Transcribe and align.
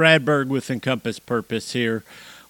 Brad 0.00 0.24
Berg 0.24 0.48
with 0.48 0.70
Encompass 0.70 1.18
Purpose 1.18 1.74
here. 1.74 2.04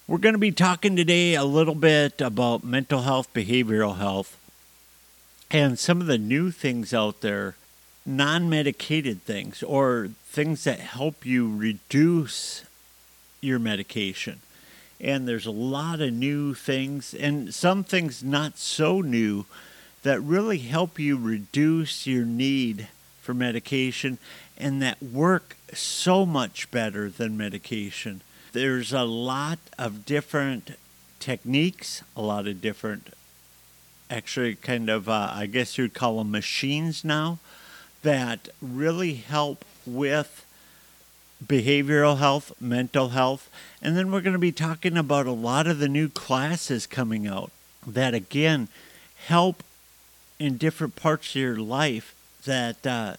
We're 0.07 0.19
going 0.19 0.35
to 0.35 0.39
be 0.39 0.53
talking 0.53 0.95
today 0.95 1.35
a 1.35 1.43
little 1.43 1.75
bit 1.75 2.21
about 2.21 2.63
mental 2.63 3.01
health, 3.01 3.27
behavioral 3.33 3.97
health, 3.97 4.37
and 5.51 5.77
some 5.77 5.99
of 5.99 6.07
the 6.07 6.17
new 6.17 6.51
things 6.51 6.93
out 6.93 7.19
there, 7.19 7.57
non 8.05 8.49
medicated 8.49 9.23
things, 9.23 9.63
or 9.63 10.11
things 10.23 10.63
that 10.63 10.79
help 10.79 11.25
you 11.25 11.53
reduce 11.53 12.63
your 13.41 13.59
medication. 13.59 14.39
And 15.01 15.27
there's 15.27 15.45
a 15.45 15.51
lot 15.51 15.99
of 15.99 16.13
new 16.13 16.53
things, 16.53 17.13
and 17.13 17.53
some 17.53 17.83
things 17.83 18.23
not 18.23 18.59
so 18.59 19.01
new, 19.01 19.43
that 20.03 20.21
really 20.21 20.59
help 20.59 20.99
you 20.99 21.17
reduce 21.17 22.07
your 22.07 22.23
need 22.23 22.87
for 23.21 23.33
medication 23.33 24.19
and 24.61 24.81
that 24.81 25.01
work 25.01 25.57
so 25.73 26.25
much 26.25 26.69
better 26.71 27.09
than 27.09 27.35
medication. 27.35 28.21
There's 28.53 28.93
a 28.93 29.03
lot 29.03 29.59
of 29.77 30.05
different 30.05 30.77
techniques, 31.19 32.03
a 32.15 32.21
lot 32.21 32.47
of 32.47 32.61
different, 32.61 33.13
actually, 34.09 34.55
kind 34.55 34.89
of, 34.89 35.09
uh, 35.09 35.31
I 35.33 35.45
guess 35.47 35.77
you'd 35.77 35.93
call 35.93 36.17
them 36.17 36.31
machines 36.31 37.03
now, 37.03 37.39
that 38.03 38.49
really 38.61 39.15
help 39.15 39.65
with 39.85 40.45
behavioral 41.45 42.17
health, 42.17 42.51
mental 42.59 43.09
health. 43.09 43.49
And 43.81 43.97
then 43.97 44.11
we're 44.11 44.21
going 44.21 44.33
to 44.33 44.39
be 44.39 44.51
talking 44.51 44.97
about 44.97 45.25
a 45.25 45.31
lot 45.31 45.65
of 45.65 45.79
the 45.79 45.89
new 45.89 46.07
classes 46.09 46.85
coming 46.85 47.25
out 47.25 47.51
that, 47.85 48.13
again, 48.13 48.67
help 49.25 49.63
in 50.39 50.57
different 50.57 50.95
parts 50.95 51.29
of 51.29 51.41
your 51.41 51.57
life 51.57 52.13
that 52.45 52.85
uh, 52.85 53.15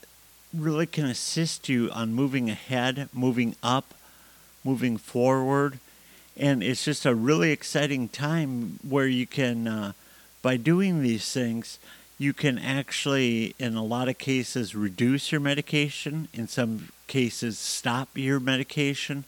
really 0.54 0.86
can 0.86 1.06
assist 1.06 1.68
you 1.68 1.90
on 1.90 2.14
moving 2.14 2.50
ahead, 2.50 3.08
moving 3.12 3.56
up, 3.62 3.94
moving 4.64 4.96
forward. 4.96 5.78
And 6.36 6.62
it's 6.62 6.84
just 6.84 7.04
a 7.04 7.14
really 7.14 7.50
exciting 7.52 8.08
time 8.08 8.78
where 8.86 9.06
you 9.06 9.26
can, 9.26 9.68
uh, 9.68 9.92
by 10.40 10.56
doing 10.56 11.02
these 11.02 11.30
things, 11.30 11.78
you 12.18 12.32
can 12.32 12.58
actually, 12.58 13.54
in 13.58 13.74
a 13.74 13.84
lot 13.84 14.08
of 14.08 14.18
cases, 14.18 14.74
reduce 14.74 15.32
your 15.32 15.40
medication. 15.40 16.28
In 16.32 16.48
some 16.48 16.88
cases, 17.06 17.58
stop 17.58 18.10
your 18.14 18.40
medication. 18.40 19.24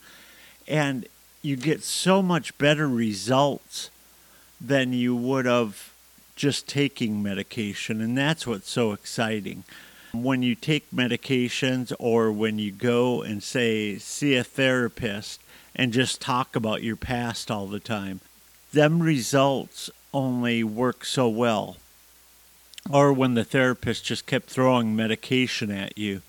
And 0.69 1.07
you 1.43 1.57
get 1.57 1.83
so 1.83 2.23
much 2.23 2.57
better 2.57 2.89
results 2.89 3.91
than 4.61 4.93
you 4.93 5.15
would 5.15 5.45
have 5.45 5.93
just 6.37 6.67
taking 6.67 7.23
medication. 7.23 8.01
And 8.01 8.17
that's 8.17 8.47
what's 8.47 8.71
so 8.71 8.93
exciting. 8.93 9.65
When 10.23 10.43
you 10.43 10.55
take 10.55 10.91
medications 10.93 11.93
or 11.99 12.31
when 12.31 12.59
you 12.59 12.71
go 12.71 13.23
and 13.23 13.43
say, 13.43 13.99
see 13.99 14.37
a 14.37 14.45
therapist 14.45 15.41
and 15.75 15.93
just 15.93 16.21
talk 16.21 16.55
about 16.55 16.85
your 16.85 16.95
past 16.95 17.51
all 17.51 17.67
the 17.67 17.81
time, 17.81 18.21
them 18.73 19.03
results 19.03 19.91
only 20.13 20.63
work 20.63 21.05
so 21.05 21.29
well. 21.29 21.79
Or 22.89 23.13
when 23.13 23.35
the 23.35 23.45
therapist 23.45 24.05
just 24.05 24.27
kept 24.27 24.49
throwing 24.49 24.95
medication 24.95 25.71
at 25.71 25.99
you 25.99 26.23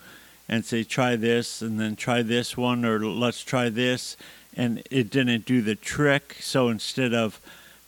and 0.50 0.66
say, 0.66 0.84
try 0.84 1.16
this 1.16 1.62
and 1.62 1.80
then 1.80 1.96
try 1.96 2.24
this 2.24 2.58
one 2.58 2.86
or 2.86 3.06
let's 3.06 3.44
try 3.44 3.70
this. 3.70 4.18
And 4.56 4.82
it 4.90 5.12
didn't 5.12 5.46
do 5.46 5.62
the 5.62 5.76
trick. 5.76 6.38
So 6.40 6.70
instead 6.70 7.14
of 7.14 7.40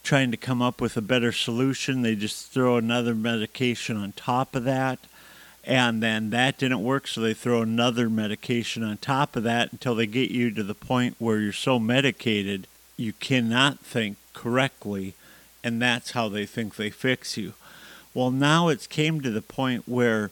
trying 0.04 0.32
to 0.32 0.38
come 0.38 0.62
up 0.62 0.80
with 0.80 0.96
a 0.96 1.02
better 1.02 1.32
solution, 1.32 2.02
they 2.02 2.16
just 2.16 2.52
throw 2.52 2.78
another 2.78 3.16
medication 3.16 3.98
on 3.98 4.12
top 4.12 4.56
of 4.56 4.64
that 4.66 5.00
and 5.68 6.02
then 6.02 6.32
that 6.32 6.58
didn't 6.58 6.84
work 6.84 7.08
so 7.08 7.22
they 7.22 7.34
throw 7.34 7.62
another 7.62 8.10
medication 8.10 8.84
on 8.84 8.98
top 8.98 9.36
of 9.36 9.44
that 9.44 9.72
until 9.72 9.94
they 9.94 10.08
get 10.08 10.32
you 10.32 10.50
to 10.50 10.64
the 10.64 10.74
point 10.74 11.16
where 11.20 11.40
you're 11.40 11.54
so 11.54 11.78
medicated 11.78 12.66
you 12.96 13.14
cannot 13.14 13.80
think 13.80 14.18
correctly 14.34 15.14
and 15.64 15.82
that's 15.82 16.12
how 16.12 16.30
they 16.30 16.46
think 16.46 16.76
they 16.76 16.90
fix 16.90 17.38
you. 17.38 17.54
Well 18.14 18.32
now 18.32 18.70
it's 18.70 18.88
came 18.88 19.22
to 19.22 19.30
the 19.30 19.42
point 19.42 19.84
where 19.88 20.32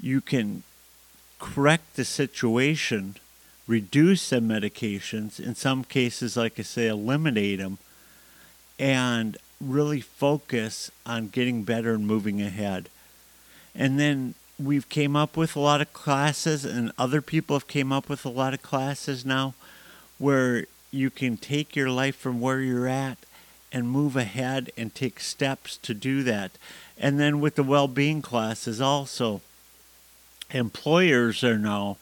you 0.00 0.20
can 0.20 0.62
correct 1.38 1.96
the 1.96 2.04
situation 2.04 3.16
reduce 3.66 4.30
the 4.30 4.36
medications 4.36 5.40
in 5.40 5.54
some 5.54 5.82
cases 5.84 6.36
like 6.36 6.58
i 6.58 6.62
say 6.62 6.86
eliminate 6.86 7.58
them 7.58 7.78
and 8.78 9.36
really 9.60 10.00
focus 10.00 10.90
on 11.06 11.28
getting 11.28 11.62
better 11.64 11.94
and 11.94 12.06
moving 12.06 12.40
ahead. 12.40 12.88
And 13.74 13.98
then 13.98 14.34
we've 14.58 14.88
came 14.88 15.16
up 15.16 15.36
with 15.36 15.56
a 15.56 15.60
lot 15.60 15.80
of 15.80 15.92
classes 15.92 16.64
and 16.64 16.92
other 16.96 17.20
people 17.20 17.56
have 17.56 17.66
came 17.66 17.92
up 17.92 18.08
with 18.08 18.24
a 18.24 18.30
lot 18.30 18.54
of 18.54 18.62
classes 18.62 19.24
now 19.24 19.54
where 20.18 20.66
you 20.90 21.10
can 21.10 21.36
take 21.36 21.74
your 21.74 21.90
life 21.90 22.16
from 22.16 22.40
where 22.40 22.60
you're 22.60 22.86
at 22.86 23.18
and 23.72 23.88
move 23.88 24.14
ahead 24.14 24.70
and 24.76 24.94
take 24.94 25.18
steps 25.18 25.76
to 25.78 25.92
do 25.92 26.22
that. 26.22 26.52
And 26.96 27.18
then 27.18 27.40
with 27.40 27.56
the 27.56 27.64
well-being 27.64 28.22
classes 28.22 28.80
also 28.80 29.40
employers 30.50 31.42
are 31.42 31.58
now 31.58 31.96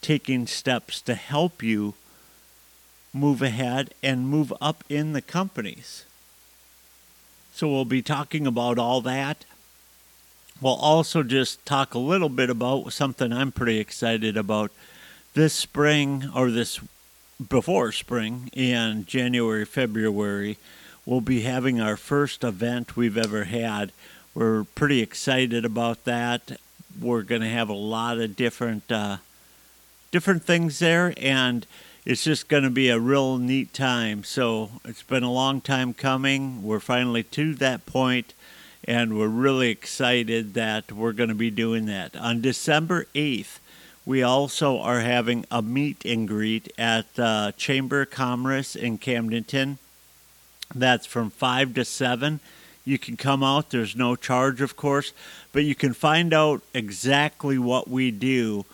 taking 0.00 0.46
steps 0.46 1.00
to 1.00 1.14
help 1.14 1.62
you 1.62 1.94
move 3.12 3.42
ahead 3.42 3.92
and 4.00 4.28
move 4.28 4.52
up 4.60 4.84
in 4.88 5.12
the 5.12 5.22
companies. 5.22 6.04
So 7.52 7.68
we'll 7.68 7.84
be 7.84 8.02
talking 8.02 8.46
about 8.46 8.78
all 8.78 9.00
that 9.00 9.44
We'll 10.60 10.74
also 10.74 11.22
just 11.22 11.64
talk 11.64 11.94
a 11.94 12.00
little 12.00 12.28
bit 12.28 12.50
about 12.50 12.92
something 12.92 13.32
I'm 13.32 13.52
pretty 13.52 13.78
excited 13.78 14.36
about. 14.36 14.72
This 15.34 15.54
spring, 15.54 16.28
or 16.34 16.50
this 16.50 16.80
before 17.48 17.92
spring, 17.92 18.50
in 18.52 19.04
January, 19.04 19.64
February, 19.64 20.58
we'll 21.06 21.20
be 21.20 21.42
having 21.42 21.80
our 21.80 21.96
first 21.96 22.42
event 22.42 22.96
we've 22.96 23.16
ever 23.16 23.44
had. 23.44 23.92
We're 24.34 24.64
pretty 24.64 25.00
excited 25.00 25.64
about 25.64 26.04
that. 26.04 26.58
We're 27.00 27.22
going 27.22 27.42
to 27.42 27.48
have 27.48 27.68
a 27.68 27.74
lot 27.74 28.18
of 28.18 28.34
different 28.34 28.90
uh, 28.90 29.18
different 30.10 30.42
things 30.42 30.80
there, 30.80 31.14
and 31.18 31.68
it's 32.04 32.24
just 32.24 32.48
going 32.48 32.64
to 32.64 32.70
be 32.70 32.88
a 32.88 32.98
real 32.98 33.38
neat 33.38 33.72
time. 33.72 34.24
So 34.24 34.70
it's 34.84 35.04
been 35.04 35.22
a 35.22 35.30
long 35.30 35.60
time 35.60 35.94
coming. 35.94 36.64
We're 36.64 36.80
finally 36.80 37.22
to 37.22 37.54
that 37.54 37.86
point 37.86 38.34
and 38.84 39.18
we're 39.18 39.28
really 39.28 39.70
excited 39.70 40.54
that 40.54 40.92
we're 40.92 41.12
going 41.12 41.28
to 41.28 41.34
be 41.34 41.50
doing 41.50 41.86
that. 41.86 42.16
On 42.16 42.40
December 42.40 43.06
8th, 43.14 43.58
we 44.06 44.22
also 44.22 44.78
are 44.78 45.00
having 45.00 45.44
a 45.50 45.60
meet 45.60 46.04
and 46.04 46.26
greet 46.26 46.72
at 46.78 47.14
the 47.14 47.52
Chamber 47.56 48.02
of 48.02 48.10
Commerce 48.10 48.74
in 48.74 48.98
Camdenton. 48.98 49.78
That's 50.74 51.06
from 51.06 51.30
5 51.30 51.74
to 51.74 51.84
7. 51.84 52.40
You 52.84 52.98
can 52.98 53.18
come 53.18 53.42
out, 53.42 53.70
there's 53.70 53.94
no 53.94 54.16
charge, 54.16 54.62
of 54.62 54.76
course, 54.76 55.12
but 55.52 55.64
you 55.64 55.74
can 55.74 55.92
find 55.92 56.32
out 56.32 56.62
exactly 56.72 57.58
what 57.58 57.88
we 57.88 58.10
do 58.10 58.64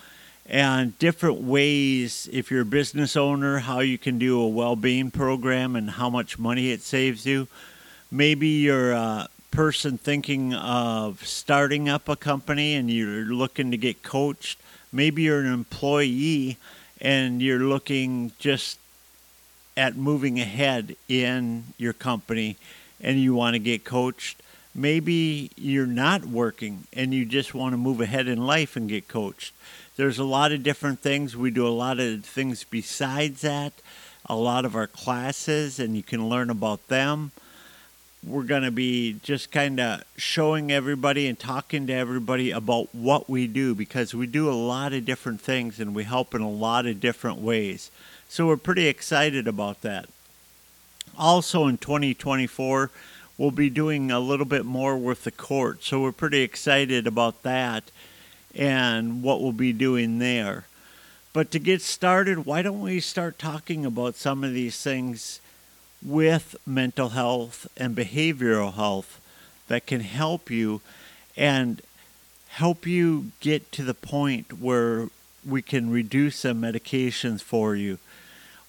and 0.46 0.98
different 0.98 1.40
ways 1.40 2.28
if 2.32 2.50
you're 2.50 2.62
a 2.62 2.66
business 2.66 3.16
owner 3.16 3.60
how 3.60 3.80
you 3.80 3.96
can 3.96 4.18
do 4.18 4.40
a 4.40 4.48
well-being 4.48 5.10
program 5.10 5.74
and 5.74 5.90
how 5.90 6.10
much 6.10 6.38
money 6.38 6.70
it 6.70 6.82
saves 6.82 7.24
you 7.24 7.48
maybe 8.10 8.48
you're 8.48 8.94
uh, 8.94 9.26
person 9.54 9.96
thinking 9.96 10.52
of 10.52 11.24
starting 11.24 11.88
up 11.88 12.08
a 12.08 12.16
company 12.16 12.74
and 12.74 12.90
you're 12.90 13.24
looking 13.26 13.70
to 13.70 13.76
get 13.76 14.02
coached, 14.02 14.58
maybe 14.92 15.22
you're 15.22 15.38
an 15.38 15.52
employee 15.52 16.56
and 17.00 17.40
you're 17.40 17.60
looking 17.60 18.32
just 18.40 18.80
at 19.76 19.94
moving 19.94 20.40
ahead 20.40 20.96
in 21.08 21.62
your 21.78 21.92
company 21.92 22.56
and 23.00 23.20
you 23.20 23.32
want 23.32 23.54
to 23.54 23.60
get 23.60 23.84
coached. 23.84 24.42
Maybe 24.74 25.52
you're 25.56 25.86
not 25.86 26.24
working 26.24 26.88
and 26.92 27.14
you 27.14 27.24
just 27.24 27.54
want 27.54 27.74
to 27.74 27.76
move 27.76 28.00
ahead 28.00 28.26
in 28.26 28.44
life 28.44 28.74
and 28.74 28.88
get 28.88 29.06
coached. 29.06 29.54
There's 29.96 30.18
a 30.18 30.24
lot 30.24 30.50
of 30.50 30.64
different 30.64 30.98
things. 30.98 31.36
We 31.36 31.52
do 31.52 31.64
a 31.64 31.68
lot 31.68 32.00
of 32.00 32.24
things 32.24 32.64
besides 32.64 33.42
that, 33.42 33.72
a 34.26 34.34
lot 34.34 34.64
of 34.64 34.74
our 34.74 34.88
classes, 34.88 35.78
and 35.78 35.94
you 35.94 36.02
can 36.02 36.28
learn 36.28 36.50
about 36.50 36.88
them 36.88 37.30
we're 38.26 38.44
going 38.44 38.62
to 38.62 38.70
be 38.70 39.16
just 39.22 39.52
kind 39.52 39.78
of 39.78 40.02
showing 40.16 40.72
everybody 40.72 41.26
and 41.26 41.38
talking 41.38 41.86
to 41.86 41.92
everybody 41.92 42.50
about 42.50 42.94
what 42.94 43.28
we 43.28 43.46
do 43.46 43.74
because 43.74 44.14
we 44.14 44.26
do 44.26 44.48
a 44.48 44.52
lot 44.52 44.92
of 44.92 45.04
different 45.04 45.40
things 45.40 45.78
and 45.78 45.94
we 45.94 46.04
help 46.04 46.34
in 46.34 46.40
a 46.40 46.50
lot 46.50 46.86
of 46.86 47.00
different 47.00 47.38
ways. 47.38 47.90
So 48.28 48.46
we're 48.46 48.56
pretty 48.56 48.86
excited 48.86 49.46
about 49.46 49.82
that. 49.82 50.08
Also 51.18 51.66
in 51.66 51.76
2024, 51.78 52.90
we'll 53.36 53.50
be 53.50 53.70
doing 53.70 54.10
a 54.10 54.20
little 54.20 54.46
bit 54.46 54.64
more 54.64 54.96
with 54.96 55.24
the 55.24 55.30
court. 55.30 55.84
So 55.84 56.00
we're 56.00 56.12
pretty 56.12 56.40
excited 56.40 57.06
about 57.06 57.42
that 57.42 57.90
and 58.54 59.22
what 59.22 59.42
we'll 59.42 59.52
be 59.52 59.72
doing 59.72 60.18
there. 60.18 60.64
But 61.32 61.50
to 61.50 61.58
get 61.58 61.82
started, 61.82 62.46
why 62.46 62.62
don't 62.62 62.80
we 62.80 63.00
start 63.00 63.38
talking 63.38 63.84
about 63.84 64.14
some 64.14 64.44
of 64.44 64.54
these 64.54 64.80
things? 64.80 65.40
With 66.04 66.54
mental 66.66 67.10
health 67.10 67.66
and 67.76 67.96
behavioral 67.96 68.74
health 68.74 69.20
that 69.68 69.86
can 69.86 70.00
help 70.00 70.50
you 70.50 70.80
and 71.36 71.80
help 72.48 72.86
you 72.86 73.32
get 73.40 73.72
to 73.72 73.82
the 73.82 73.94
point 73.94 74.60
where 74.60 75.08
we 75.44 75.62
can 75.62 75.90
reduce 75.90 76.36
some 76.36 76.60
medications 76.60 77.42
for 77.42 77.74
you. 77.74 77.98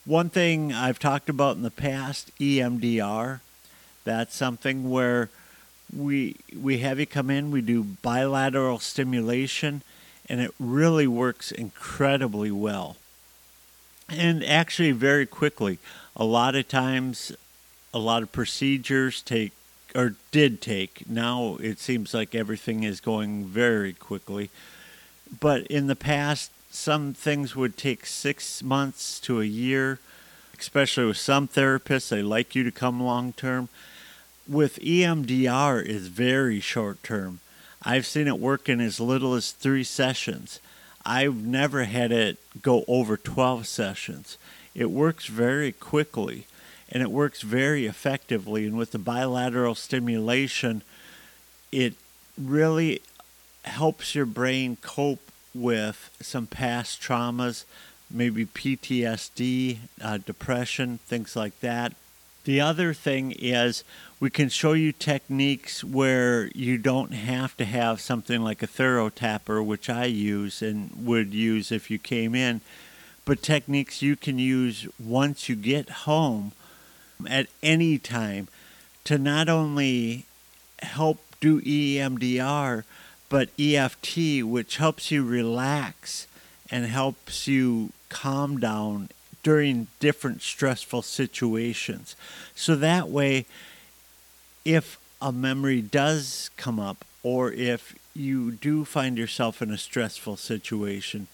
One 0.06 0.30
thing 0.30 0.72
I've 0.72 1.00
talked 1.00 1.30
about 1.30 1.56
in 1.56 1.64
the 1.64 1.72
past, 1.72 2.32
EMDR, 2.40 3.42
that's 4.04 4.36
something 4.36 4.90
where 4.90 5.30
we 5.96 6.36
we 6.58 6.80
have 6.80 7.00
you 7.00 7.06
come 7.06 7.30
in, 7.30 7.52
we 7.52 7.62
do 7.62 7.84
bilateral 7.84 8.80
stimulation, 8.80 9.82
and 10.28 10.42
it 10.42 10.54
really 10.60 11.08
works 11.08 11.52
incredibly 11.52 12.52
well. 12.52 12.98
And 14.10 14.44
actually 14.44 14.92
very 14.92 15.26
quickly. 15.26 15.80
A 16.16 16.24
lot 16.26 16.56
of 16.56 16.68
times 16.68 17.32
a 17.94 18.00
lot 18.00 18.24
of 18.24 18.32
procedures 18.32 19.22
take 19.22 19.52
or 19.96 20.16
did 20.32 20.62
take. 20.62 21.10
Now 21.10 21.58
it 21.62 21.80
seems 21.80 22.14
like 22.14 22.36
everything 22.36 22.84
is 22.84 23.00
going 23.00 23.46
very 23.46 23.94
quickly. 23.94 24.50
But 25.40 25.66
in 25.68 25.88
the 25.88 25.96
past, 25.96 26.52
some 26.70 27.14
things 27.14 27.56
would 27.56 27.78
take 27.78 28.06
six 28.06 28.62
months 28.62 29.20
to 29.22 29.40
a 29.40 29.46
year, 29.46 30.00
especially 30.60 31.06
with 31.06 31.18
some 31.18 31.48
therapists. 31.48 32.10
They 32.10 32.22
like 32.22 32.54
you 32.54 32.64
to 32.66 32.72
come 32.72 33.02
long 33.02 33.34
term. 33.34 33.70
With 34.48 34.78
EMDR, 34.80 35.84
is 35.84 36.08
very 36.08 36.60
short 36.60 37.02
term. 37.02 37.40
I've 37.82 38.06
seen 38.06 38.28
it 38.28 38.40
work 38.40 38.68
in 38.68 38.82
as 38.82 39.00
little 39.00 39.34
as 39.34 39.52
three 39.52 39.84
sessions. 39.84 40.60
I've 41.06 41.46
never 41.46 41.84
had 41.84 42.12
it 42.12 42.38
go 42.62 42.84
over 42.88 43.16
12 43.18 43.68
sessions. 43.68 44.38
It 44.74 44.90
works 44.90 45.28
very 45.28 45.72
quickly 45.72 46.48
and 46.90 47.04
it 47.04 47.12
works 47.12 47.42
very 47.42 47.86
effectively. 47.86 48.66
And 48.66 48.78
with 48.78 48.92
the 48.92 49.00
bilateral 49.00 49.76
stimulation, 49.76 50.82
it 51.72 51.94
really 52.38 53.02
helps 53.64 54.16
your 54.16 54.26
brain 54.26 54.78
cope 54.82 55.32
with 55.54 56.10
some 56.22 56.48
past 56.48 57.02
traumas, 57.02 57.64
maybe 58.10 58.46
PTSD, 58.46 59.78
uh, 60.02 60.18
depression, 60.18 61.00
things 61.06 61.36
like 61.36 61.60
that. 61.62 61.94
The 62.46 62.62
other 62.62 62.94
thing 62.94 63.32
is 63.32 63.84
we 64.20 64.30
can 64.30 64.50
show 64.50 64.74
you 64.74 64.92
techniques 64.92 65.84
where 65.84 66.48
you 66.54 66.78
don't 66.78 67.12
have 67.12 67.58
to 67.58 67.66
have 67.66 68.00
something 68.00 68.44
like 68.44 68.62
a 68.62 68.68
TheraTapper, 68.68 69.66
which 69.66 69.90
I 69.90 70.06
use 70.06 70.62
and 70.62 70.92
would 71.08 71.34
use 71.34 71.72
if 71.72 71.90
you 71.90 71.98
came 71.98 72.36
in, 72.36 72.62
but 73.26 73.42
techniques 73.42 74.04
you 74.04 74.16
can 74.16 74.38
use 74.38 74.88
once 75.04 75.50
you 75.50 75.56
get 75.56 75.90
home 75.90 76.52
at 77.28 77.48
any 77.64 77.98
time 77.98 78.48
to 79.06 79.18
not 79.18 79.50
only 79.50 80.26
help 80.84 81.20
do 81.40 81.62
EMDR, 81.62 82.84
but 83.28 83.50
EFT, 83.60 84.44
which 84.44 84.78
helps 84.78 85.10
you 85.10 85.26
relax 85.26 86.28
and 86.70 86.86
helps 86.86 87.48
you 87.48 87.92
calm 88.10 88.60
down 88.60 89.10
during 89.46 89.86
different 90.00 90.42
stressful 90.42 91.04
situations. 91.04 92.16
So 92.56 92.76
that 92.78 93.10
way, 93.10 93.46
if 94.66 94.98
a 95.22 95.32
memory 95.32 95.84
does 95.84 96.50
come 96.58 96.80
up, 96.80 97.06
or 97.22 97.52
if 97.52 97.94
you 98.16 98.54
do 98.54 98.84
find 98.84 99.20
yourself 99.20 99.62
in 99.62 99.70
a 99.70 99.78
stressful 99.78 100.38
situation, 100.38 101.28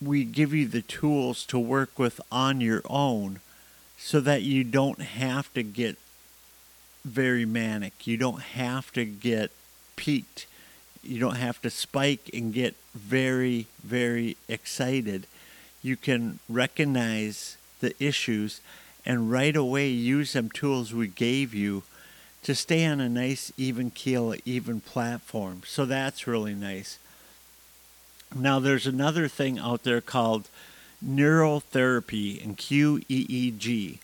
we 0.00 0.24
give 0.24 0.54
you 0.54 0.66
the 0.66 0.80
tools 0.80 1.44
to 1.44 1.58
work 1.58 1.98
with 1.98 2.18
on 2.32 2.62
your 2.62 2.80
own 2.88 3.40
so 3.98 4.20
that 4.20 4.40
you 4.40 4.64
don't 4.64 5.02
have 5.02 5.52
to 5.52 5.62
get 5.62 5.98
very 7.04 7.44
manic. 7.44 8.06
You 8.06 8.16
don't 8.16 8.40
have 8.40 8.90
to 8.94 9.04
get 9.04 9.50
peaked. 9.96 10.46
You 11.02 11.20
don't 11.20 11.36
have 11.36 11.60
to 11.60 11.68
spike 11.68 12.30
and 12.32 12.54
get 12.54 12.74
very, 12.94 13.66
very 13.84 14.38
excited. 14.48 15.26
You 15.82 15.96
can 15.96 16.38
recognize 16.48 17.56
the 17.80 17.94
issues 18.02 18.60
and 19.06 19.30
right 19.30 19.56
away 19.56 19.88
use 19.88 20.34
them 20.34 20.50
tools 20.50 20.92
we 20.92 21.08
gave 21.08 21.54
you 21.54 21.82
to 22.42 22.54
stay 22.54 22.86
on 22.86 23.00
a 23.00 23.08
nice, 23.08 23.52
even 23.56 23.90
keel, 23.90 24.34
even 24.44 24.80
platform. 24.80 25.62
So 25.66 25.84
that's 25.84 26.26
really 26.26 26.54
nice. 26.54 26.98
Now, 28.34 28.60
there's 28.60 28.86
another 28.86 29.28
thing 29.28 29.58
out 29.58 29.82
there 29.82 30.00
called 30.00 30.48
neurotherapy 31.04 32.42
and 32.42 32.56
QEEG. 32.56 33.98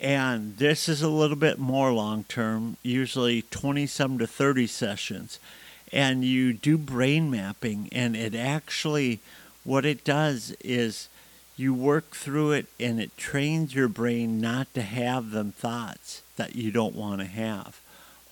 And 0.00 0.56
this 0.56 0.88
is 0.88 1.02
a 1.02 1.08
little 1.08 1.36
bit 1.36 1.58
more 1.58 1.92
long 1.92 2.24
term, 2.24 2.76
usually 2.82 3.42
20 3.42 3.86
some 3.86 4.18
to 4.18 4.26
30 4.26 4.66
sessions. 4.66 5.38
And 5.92 6.24
you 6.24 6.52
do 6.52 6.76
brain 6.78 7.30
mapping, 7.30 7.88
and 7.92 8.16
it 8.16 8.34
actually, 8.34 9.20
what 9.62 9.84
it 9.84 10.04
does 10.04 10.56
is 10.60 11.08
you 11.56 11.74
work 11.74 12.10
through 12.10 12.52
it 12.52 12.66
and 12.80 13.00
it 13.00 13.16
trains 13.16 13.74
your 13.74 13.88
brain 13.88 14.40
not 14.40 14.72
to 14.74 14.82
have 14.82 15.30
them 15.30 15.52
thoughts 15.52 16.22
that 16.36 16.56
you 16.56 16.70
don't 16.70 16.94
want 16.94 17.20
to 17.20 17.26
have. 17.26 17.80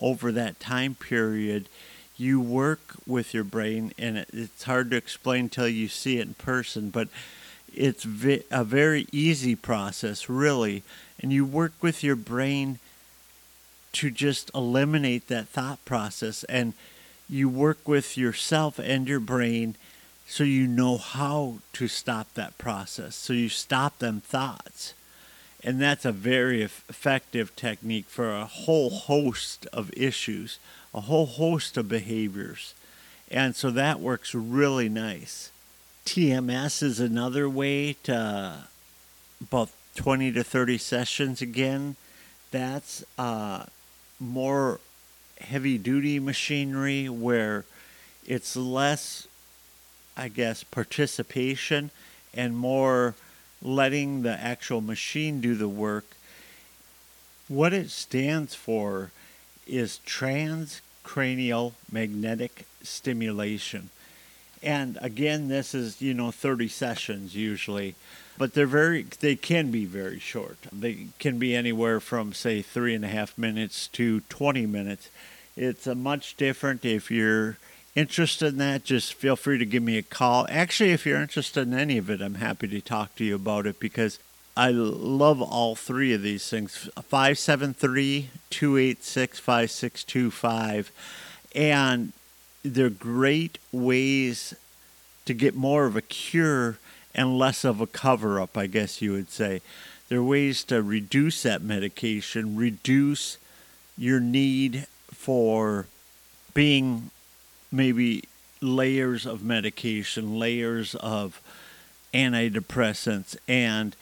Over 0.00 0.32
that 0.32 0.58
time 0.61 0.94
period, 0.94 1.69
you 2.17 2.40
work 2.40 2.96
with 3.06 3.32
your 3.32 3.44
brain, 3.44 3.93
and 3.99 4.19
it's 4.32 4.64
hard 4.64 4.90
to 4.90 4.96
explain 4.96 5.49
till 5.49 5.69
you 5.69 5.88
see 5.88 6.19
it 6.19 6.26
in 6.26 6.34
person, 6.34 6.90
but 6.90 7.08
it's 7.75 8.05
vi- 8.05 8.43
a 8.50 8.64
very 8.64 9.06
easy 9.12 9.55
process, 9.55 10.28
really, 10.28 10.82
and 11.20 11.32
you 11.32 11.44
work 11.44 11.72
with 11.81 12.02
your 12.02 12.17
brain 12.17 12.78
to 13.93 14.11
just 14.11 14.50
eliminate 14.55 15.28
that 15.28 15.49
thought 15.49 15.84
process 15.84 16.44
and 16.44 16.75
you 17.28 17.49
work 17.49 17.87
with 17.87 18.17
yourself 18.17 18.78
and 18.78 19.08
your 19.08 19.20
brain 19.20 19.76
so 20.31 20.44
you 20.44 20.67
know 20.67 20.97
how 20.97 21.56
to 21.73 21.88
stop 21.88 22.32
that 22.35 22.56
process. 22.56 23.17
So 23.17 23.32
you 23.32 23.49
stop 23.49 23.99
them 23.99 24.21
thoughts. 24.21 24.94
And 25.62 25.82
that's 25.82 26.06
a 26.06 26.12
very 26.12 26.62
effective 26.62 27.55
technique 27.56 28.06
for 28.06 28.35
a 28.35 28.47
whole 28.47 28.91
host 28.91 29.67
of 29.73 29.93
issues 29.94 30.59
a 30.93 31.03
whole 31.03 31.27
host 31.27 31.77
of 31.77 31.88
behaviors. 31.88 32.75
And 33.31 33.55
so 33.55 33.71
that 33.71 34.00
works 34.00 34.35
really 34.35 34.88
nice. 34.88 35.50
TMS 36.05 36.82
is 36.82 36.99
another 36.99 37.49
way 37.49 37.94
to 38.05 38.65
about 39.41 39.71
20 39.94 40.32
to 40.32 40.43
30 40.43 40.79
sessions 40.79 41.41
again. 41.41 41.97
That's 42.50 43.05
uh, 43.17 43.65
more 44.19 44.81
heavy 45.41 45.79
duty 45.79 46.19
machinery 46.19 47.09
where 47.09 47.65
it's 48.27 48.56
less, 48.56 49.29
I 50.17 50.29
guess, 50.29 50.65
participation 50.65 51.91
and 52.35 52.57
more 52.57 53.15
letting 53.62 54.23
the 54.23 54.33
actual 54.33 54.81
machine 54.81 55.41
do 55.41 55.55
the 55.55 55.69
work. 55.69 56.05
What 57.49 57.73
it 57.73 57.91
stands 57.91 58.55
for 58.55 59.11
is 59.67 60.01
transcranial 60.06 61.73
magnetic 61.91 62.65
stimulation. 62.82 63.91
And 64.63 64.99
again, 65.01 65.49
this 65.49 65.75
is, 65.75 66.03
you 66.03 66.13
know, 66.13 66.31
30 66.31 66.69
sessions 66.69 67.34
usually, 67.34 67.94
but 68.37 68.53
they're 68.55 68.67
very, 68.67 69.06
they 69.20 69.37
can 69.37 69.70
be 69.70 69.87
very 69.87 70.19
short. 70.19 70.58
They 70.70 71.08
can 71.19 71.39
be 71.39 71.55
anywhere 71.55 71.99
from, 71.99 72.32
say, 72.34 72.61
three 72.61 72.94
and 72.94 73.05
a 73.05 73.08
half 73.08 73.39
minutes 73.39 73.89
to 73.89 74.20
20 74.20 74.67
minutes. 74.67 75.08
It's 75.56 75.87
a 75.87 75.94
much 75.94 76.37
different. 76.37 76.84
If 76.84 77.11
you're 77.11 77.56
interested 78.01 78.55
in 78.55 78.59
that, 78.59 78.85
just 78.85 79.15
feel 79.15 79.37
free 79.37 79.59
to 79.59 79.67
give 79.67 79.83
me 79.83 79.99
a 79.99 80.03
call. 80.03 80.47
Actually, 80.49 80.93
if 80.93 81.07
you're 81.07 81.21
interested 81.21 81.69
in 81.69 81.75
any 81.75 81.99
of 81.99 82.11
it, 82.11 82.21
I'm 82.21 82.37
happy 82.37 82.67
to 82.69 82.81
talk 82.81 83.15
to 83.17 83.25
you 83.25 83.35
about 83.35 83.67
it 83.67 83.79
because 83.79 84.19
I 84.57 84.71
love 84.71 85.41
all 85.41 85.77
three 85.77 86.13
of 86.13 86.23
these 86.23 86.49
things 86.49 86.89
573 86.97 88.31
286 88.51 89.39
5625. 89.39 90.93
And 91.55 92.13
they're 92.63 92.91
great 92.91 93.59
ways 93.73 94.55
to 95.27 95.35
get 95.35 95.55
more 95.55 95.87
of 95.87 95.97
a 95.97 96.03
cure 96.03 96.79
and 97.15 97.39
less 97.39 97.65
of 97.65 97.81
a 97.81 97.87
cover 97.87 98.41
up, 98.41 98.57
I 98.57 98.67
guess 98.67 99.03
you 99.03 99.13
would 99.13 99.31
say. 99.31 99.61
They're 100.09 100.23
ways 100.23 100.65
to 100.65 100.83
reduce 100.83 101.43
that 101.43 101.63
medication, 101.63 102.57
reduce 102.57 103.39
your 103.97 104.21
need 104.21 104.87
for 105.13 105.87
being 106.55 107.11
maybe 107.72 108.24
layers 108.60 109.27
of 109.27 109.43
medication, 109.43 110.39
layers 110.39 110.94
of 110.96 111.41
antidepressants, 112.12 113.36
and 113.48 113.96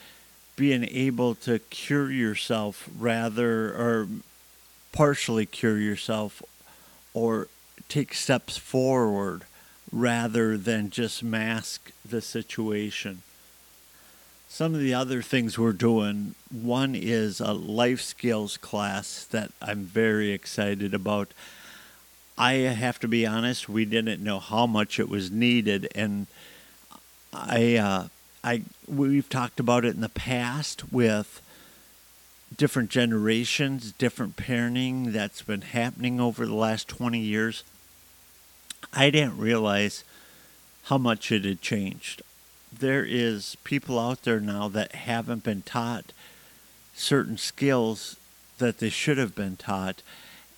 being 0.56 0.84
able 0.84 1.34
to 1.36 1.58
cure 1.58 2.10
yourself 2.10 2.88
rather 2.98 3.68
or 3.70 4.08
partially 4.92 5.46
cure 5.46 5.78
yourself 5.78 6.42
or 7.14 7.48
take 7.88 8.12
steps 8.14 8.56
forward 8.56 9.44
rather 9.92 10.58
than 10.58 10.90
just 10.90 11.22
mask 11.22 11.92
the 12.04 12.20
situation. 12.20 13.22
Some 14.48 14.74
of 14.74 14.80
the 14.80 14.94
other 14.94 15.22
things 15.22 15.58
we're 15.58 15.72
doing 15.72 16.34
one 16.50 16.94
is 16.94 17.38
a 17.38 17.52
life 17.52 18.00
skills 18.00 18.56
class 18.56 19.24
that 19.30 19.52
I'm 19.60 19.84
very 19.84 20.32
excited 20.32 20.94
about. 20.94 21.32
I 22.38 22.52
have 22.52 23.00
to 23.00 23.08
be 23.08 23.26
honest, 23.26 23.68
we 23.68 23.84
didn't 23.84 24.22
know 24.22 24.38
how 24.38 24.66
much 24.66 25.00
it 25.00 25.08
was 25.08 25.30
needed, 25.30 25.88
and 25.94 26.28
I 27.32 27.76
uh, 27.76 28.08
I 28.44 28.62
we've 28.86 29.28
talked 29.28 29.58
about 29.58 29.84
it 29.84 29.96
in 29.96 30.00
the 30.00 30.08
past 30.08 30.92
with 30.92 31.42
different 32.56 32.90
generations, 32.90 33.92
different 33.92 34.36
parenting 34.36 35.12
that's 35.12 35.42
been 35.42 35.62
happening 35.62 36.20
over 36.20 36.46
the 36.46 36.54
last 36.54 36.88
20 36.88 37.18
years. 37.18 37.64
I 38.92 39.10
didn't 39.10 39.36
realize 39.36 40.04
how 40.84 40.96
much 40.96 41.30
it 41.32 41.44
had 41.44 41.60
changed. 41.60 42.22
There 42.72 43.04
is 43.04 43.56
people 43.64 43.98
out 43.98 44.22
there 44.22 44.40
now 44.40 44.68
that 44.68 44.94
haven't 44.94 45.42
been 45.42 45.62
taught 45.62 46.12
certain 46.94 47.36
skills 47.36 48.16
that 48.58 48.78
they 48.78 48.88
should 48.88 49.18
have 49.18 49.34
been 49.34 49.56
taught 49.56 50.02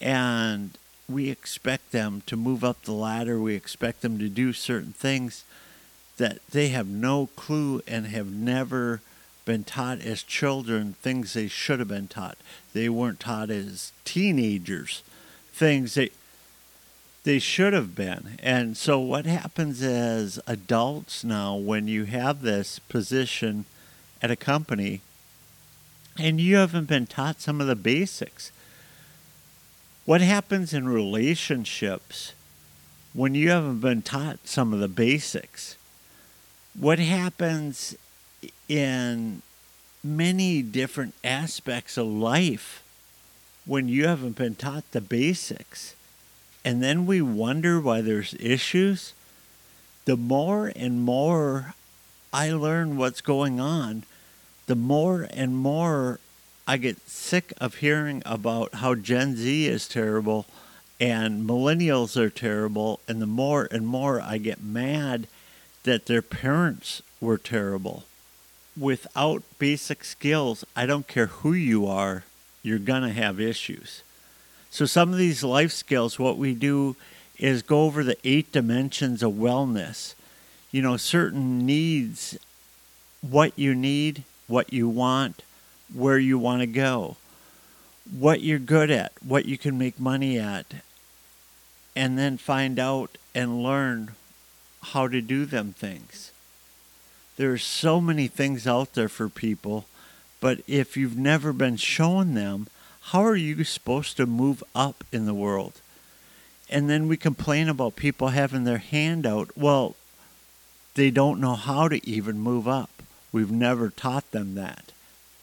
and 0.01 0.79
we 1.13 1.31
expect 1.31 1.93
them 1.93 2.23
to 2.27 2.37
move 2.37 2.65
up 2.65 2.83
the 2.83 2.93
ladder. 2.93 3.41
We 3.41 3.55
expect 3.55 4.03
them 4.03 4.19
to 4.19 4.29
do 4.29 4.53
certain 4.53 4.93
things 4.93 5.45
that 6.17 6.39
they 6.51 6.69
have 6.69 6.87
no 6.87 7.29
clue 7.37 7.83
and 7.87 8.07
have 8.07 8.33
never 8.33 9.01
been 9.45 9.65
taught 9.65 10.01
as 10.01 10.23
children 10.23 10.95
things 11.03 11.33
they 11.33 11.49
should 11.49 11.79
have 11.79 11.89
been 11.89 12.09
taught. 12.09 12.39
They 12.73 12.89
weren't 12.89 13.21
taught 13.21 13.51
as 13.51 13.93
teenagers 14.05 15.03
things 15.53 15.95
they 15.95 16.11
they 17.23 17.39
should 17.39 17.73
have 17.73 17.95
been. 17.95 18.39
And 18.39 18.77
so 18.77 18.99
what 18.99 19.27
happens 19.27 19.83
as 19.83 20.41
adults 20.47 21.23
now 21.23 21.55
when 21.55 21.87
you 21.87 22.05
have 22.05 22.41
this 22.43 22.79
position 22.79 23.67
at 24.23 24.31
a 24.31 24.37
company 24.37 25.03
and 26.19 26.41
you 26.41 26.57
haven't 26.57 26.89
been 26.89 27.07
taught 27.07 27.41
some 27.41 27.61
of 27.61 27.67
the 27.67 27.77
basics? 27.77 28.53
What 30.11 30.23
happens 30.23 30.75
in 30.75 30.89
relationships 30.89 32.33
when 33.13 33.37
you 33.37 33.51
haven't 33.51 33.79
been 33.79 34.03
taught 34.03 34.41
some 34.43 34.73
of 34.73 34.81
the 34.81 34.89
basics? 34.89 35.77
What 36.75 36.99
happens 36.99 37.95
in 38.69 39.43
many 40.03 40.63
different 40.63 41.15
aspects 41.23 41.97
of 41.97 42.09
life 42.09 42.83
when 43.65 43.87
you 43.87 44.09
haven't 44.09 44.35
been 44.35 44.57
taught 44.57 44.83
the 44.91 45.01
basics? 45.01 45.95
And 46.65 46.83
then 46.83 47.07
we 47.07 47.23
wonder 47.23 47.81
why 47.81 48.01
there's 48.01 48.35
issues. 48.41 49.15
The 50.07 50.17
more 50.17 50.73
and 50.75 51.03
more 51.03 51.75
I 52.33 52.51
learn 52.51 52.97
what's 52.97 53.21
going 53.21 53.61
on, 53.61 54.03
the 54.67 54.75
more 54.75 55.29
and 55.31 55.57
more 55.57 56.19
I 56.71 56.77
get 56.77 57.09
sick 57.11 57.53
of 57.61 57.79
hearing 57.79 58.23
about 58.25 58.77
how 58.77 58.95
Gen 58.95 59.35
Z 59.35 59.67
is 59.67 59.89
terrible 59.89 60.47
and 61.01 61.45
millennials 61.45 62.17
are 62.17 62.31
terrible. 62.31 63.01
And 63.09 63.21
the 63.21 63.27
more 63.27 63.67
and 63.73 63.85
more 63.85 64.21
I 64.21 64.39
get 64.39 64.63
mad 64.63 65.27
that 65.83 66.07
their 66.07 66.23
parents 66.23 67.03
were 67.21 67.39
terrible. 67.39 68.05
Without 68.79 69.43
basic 69.59 70.05
skills, 70.05 70.65
I 70.77 70.87
don't 70.87 71.09
care 71.09 71.27
who 71.27 71.55
you 71.55 71.89
are, 71.89 72.23
you're 72.63 72.79
going 72.79 73.03
to 73.03 73.11
have 73.21 73.41
issues. 73.41 74.05
So, 74.71 74.87
some 74.87 75.11
of 75.11 75.19
these 75.19 75.43
life 75.43 75.73
skills, 75.73 76.21
what 76.21 76.39
we 76.39 76.55
do 76.55 76.95
is 77.37 77.63
go 77.63 77.83
over 77.83 78.05
the 78.05 78.17
eight 78.23 78.53
dimensions 78.53 79.25
of 79.25 79.33
wellness. 79.33 80.15
You 80.71 80.83
know, 80.83 80.97
certain 80.97 81.67
needs, 81.67 82.39
what 83.29 83.59
you 83.59 83.75
need, 83.75 84.23
what 84.47 84.73
you 84.73 84.89
want, 84.89 85.43
where 85.95 86.19
you 86.19 86.39
want 86.39 86.61
to 86.61 86.67
go, 86.67 87.17
what 88.11 88.41
you're 88.41 88.59
good 88.59 88.91
at, 88.91 89.13
what 89.27 89.47
you 89.47 89.59
can 89.59 89.79
make 89.79 89.99
money 89.99 90.39
at, 90.39 90.67
and 91.95 92.19
then 92.19 92.37
find 92.37 92.79
out 92.79 93.19
and 93.35 93.63
learn 93.63 94.13
how 94.83 95.09
to 95.09 95.21
do 95.21 95.45
them 95.45 95.73
things. 95.73 96.33
There's 97.37 97.65
so 97.65 98.01
many 98.01 98.29
things 98.29 98.67
out 98.67 98.95
there 98.95 99.09
for 99.09 99.29
people, 99.29 99.87
but 100.41 100.61
if 100.67 100.97
you've 100.97 101.17
never 101.17 101.53
been 101.53 101.77
shown 101.77 102.35
them, 102.35 102.67
how 103.05 103.25
are 103.25 103.37
you 103.37 103.65
supposed 103.65 104.17
to 104.17 104.27
move 104.27 104.63
up 104.75 105.05
in 105.11 105.27
the 105.27 105.35
world? 105.35 105.81
And 106.69 106.89
then 106.89 107.09
we 107.09 107.17
complain 107.17 107.69
about 107.69 107.97
people 107.97 108.29
having 108.29 108.65
their 108.65 108.79
hand 108.79 109.27
out. 109.27 109.51
Well, 109.57 109.97
they 110.95 111.11
don't 111.11 111.41
know 111.41 111.55
how 111.55 111.89
to 111.89 112.07
even 112.09 112.39
move 112.39 112.69
up. 112.69 112.91
We've 113.33 113.51
never 113.51 113.91
taught 113.91 114.31
them 114.31 114.55
that. 114.55 114.93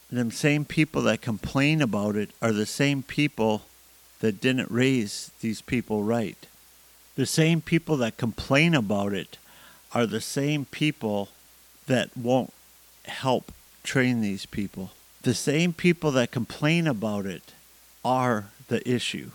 Them 0.09 0.31
same 0.31 0.63
people 0.63 1.01
that 1.03 1.21
complain 1.21 1.81
about 1.81 2.15
it 2.15 2.29
are 2.41 2.53
the 2.53 2.65
same 2.65 3.03
people 3.03 3.63
that 4.19 4.39
didn't 4.39 4.71
raise 4.71 5.31
these 5.41 5.61
people 5.61 6.03
right. 6.03 6.37
The 7.15 7.25
same 7.25 7.61
people 7.61 7.97
that 7.97 8.17
complain 8.17 8.73
about 8.73 9.13
it 9.13 9.37
are 9.93 10.05
the 10.05 10.21
same 10.21 10.65
people 10.65 11.29
that 11.87 12.15
won't 12.15 12.53
help 13.05 13.51
train 13.83 14.21
these 14.21 14.45
people. 14.45 14.91
The 15.23 15.33
same 15.33 15.73
people 15.73 16.11
that 16.11 16.31
complain 16.31 16.87
about 16.87 17.25
it 17.25 17.53
are 18.05 18.45
the 18.67 18.87
issue. 18.89 19.31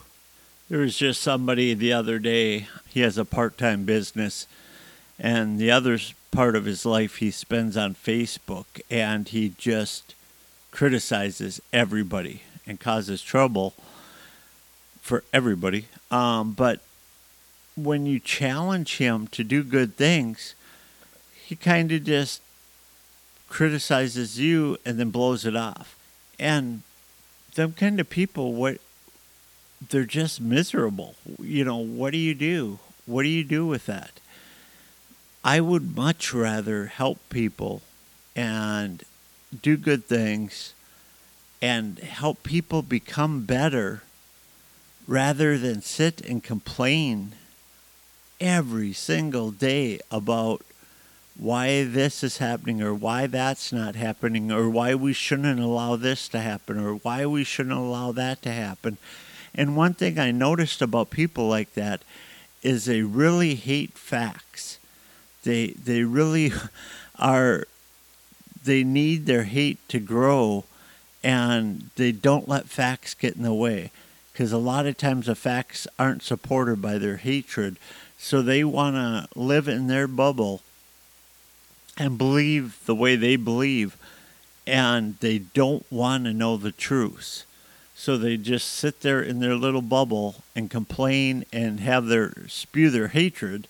There 0.70 0.78
was 0.78 0.96
just 0.96 1.20
somebody 1.20 1.74
the 1.74 1.92
other 1.92 2.18
day, 2.18 2.68
he 2.88 3.00
has 3.00 3.18
a 3.18 3.24
part 3.24 3.58
time 3.58 3.84
business, 3.84 4.46
and 5.18 5.58
the 5.58 5.70
other 5.70 5.98
part 6.30 6.56
of 6.56 6.64
his 6.64 6.86
life 6.86 7.16
he 7.16 7.30
spends 7.30 7.76
on 7.76 7.94
Facebook, 7.94 8.80
and 8.90 9.28
he 9.28 9.52
just 9.58 10.14
criticizes 10.72 11.60
everybody 11.72 12.42
and 12.66 12.80
causes 12.80 13.22
trouble 13.22 13.74
for 15.00 15.22
everybody. 15.32 15.86
Um, 16.10 16.52
but 16.52 16.80
when 17.76 18.06
you 18.06 18.18
challenge 18.18 18.96
him 18.96 19.28
to 19.28 19.44
do 19.44 19.62
good 19.62 19.96
things, 19.96 20.54
he 21.44 21.54
kind 21.54 21.92
of 21.92 22.04
just 22.04 22.42
criticizes 23.48 24.40
you 24.40 24.78
and 24.84 24.98
then 24.98 25.10
blows 25.10 25.44
it 25.44 25.54
off. 25.54 25.96
And 26.38 26.82
them 27.54 27.72
kind 27.72 28.00
of 28.00 28.08
people, 28.08 28.54
what 28.54 28.78
they're 29.90 30.04
just 30.04 30.40
miserable. 30.40 31.14
You 31.38 31.64
know, 31.64 31.76
what 31.76 32.12
do 32.12 32.18
you 32.18 32.34
do? 32.34 32.78
What 33.06 33.24
do 33.24 33.28
you 33.28 33.44
do 33.44 33.66
with 33.66 33.86
that? 33.86 34.20
I 35.44 35.60
would 35.60 35.96
much 35.96 36.32
rather 36.32 36.86
help 36.86 37.18
people 37.28 37.82
and 38.34 39.02
do 39.60 39.76
good 39.76 40.04
things 40.04 40.74
and 41.60 41.98
help 41.98 42.42
people 42.42 42.82
become 42.82 43.44
better 43.44 44.02
rather 45.06 45.58
than 45.58 45.82
sit 45.82 46.20
and 46.22 46.42
complain 46.42 47.32
every 48.40 48.92
single 48.92 49.50
day 49.50 50.00
about 50.10 50.62
why 51.38 51.84
this 51.84 52.22
is 52.22 52.38
happening 52.38 52.82
or 52.82 52.94
why 52.94 53.26
that's 53.26 53.72
not 53.72 53.94
happening 53.94 54.52
or 54.52 54.68
why 54.68 54.94
we 54.94 55.12
shouldn't 55.12 55.60
allow 55.60 55.96
this 55.96 56.28
to 56.28 56.40
happen 56.40 56.78
or 56.78 56.94
why 56.96 57.24
we 57.24 57.44
shouldn't 57.44 57.76
allow 57.76 58.12
that 58.12 58.42
to 58.42 58.50
happen. 58.52 58.98
And 59.54 59.76
one 59.76 59.94
thing 59.94 60.18
I 60.18 60.30
noticed 60.30 60.82
about 60.82 61.10
people 61.10 61.48
like 61.48 61.74
that 61.74 62.02
is 62.62 62.84
they 62.84 63.02
really 63.02 63.54
hate 63.54 63.92
facts. 63.92 64.78
They 65.42 65.68
they 65.68 66.04
really 66.04 66.52
are 67.18 67.66
they 68.64 68.84
need 68.84 69.26
their 69.26 69.44
hate 69.44 69.78
to 69.88 69.98
grow 69.98 70.64
and 71.22 71.90
they 71.96 72.12
don't 72.12 72.48
let 72.48 72.68
facts 72.68 73.14
get 73.14 73.36
in 73.36 73.42
the 73.42 73.54
way 73.54 73.90
because 74.32 74.52
a 74.52 74.58
lot 74.58 74.86
of 74.86 74.96
times 74.96 75.26
the 75.26 75.34
facts 75.34 75.86
aren't 75.98 76.22
supported 76.22 76.80
by 76.80 76.98
their 76.98 77.18
hatred. 77.18 77.76
So 78.18 78.40
they 78.42 78.64
want 78.64 78.96
to 78.96 79.28
live 79.38 79.68
in 79.68 79.88
their 79.88 80.08
bubble 80.08 80.62
and 81.98 82.16
believe 82.16 82.78
the 82.86 82.94
way 82.94 83.16
they 83.16 83.36
believe 83.36 83.96
and 84.66 85.16
they 85.18 85.38
don't 85.38 85.84
want 85.90 86.24
to 86.24 86.32
know 86.32 86.56
the 86.56 86.72
truth. 86.72 87.44
So 87.94 88.16
they 88.16 88.36
just 88.36 88.68
sit 88.68 89.00
there 89.00 89.20
in 89.22 89.40
their 89.40 89.54
little 89.54 89.82
bubble 89.82 90.36
and 90.56 90.70
complain 90.70 91.44
and 91.52 91.80
have 91.80 92.06
their 92.06 92.32
spew 92.48 92.90
their 92.90 93.08
hatred 93.08 93.68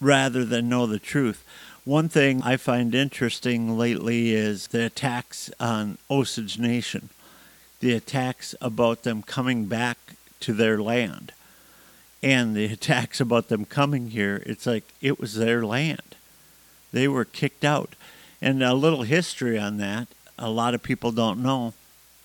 rather 0.00 0.44
than 0.44 0.68
know 0.68 0.86
the 0.86 0.98
truth 0.98 1.44
one 1.88 2.10
thing 2.10 2.42
I 2.42 2.58
find 2.58 2.94
interesting 2.94 3.78
lately 3.78 4.34
is 4.34 4.66
the 4.66 4.84
attacks 4.84 5.50
on 5.58 5.96
Osage 6.10 6.58
Nation, 6.58 7.08
the 7.80 7.94
attacks 7.94 8.54
about 8.60 9.04
them 9.04 9.22
coming 9.22 9.64
back 9.64 9.96
to 10.40 10.52
their 10.52 10.82
land, 10.82 11.32
and 12.22 12.54
the 12.54 12.66
attacks 12.72 13.22
about 13.22 13.48
them 13.48 13.64
coming 13.64 14.10
here. 14.10 14.42
It's 14.44 14.66
like 14.66 14.84
it 15.00 15.18
was 15.18 15.36
their 15.36 15.64
land. 15.64 16.14
They 16.92 17.08
were 17.08 17.24
kicked 17.24 17.64
out. 17.64 17.94
And 18.42 18.62
a 18.62 18.74
little 18.74 19.04
history 19.04 19.58
on 19.58 19.78
that 19.78 20.08
a 20.38 20.50
lot 20.50 20.74
of 20.74 20.82
people 20.82 21.10
don't 21.10 21.42
know. 21.42 21.72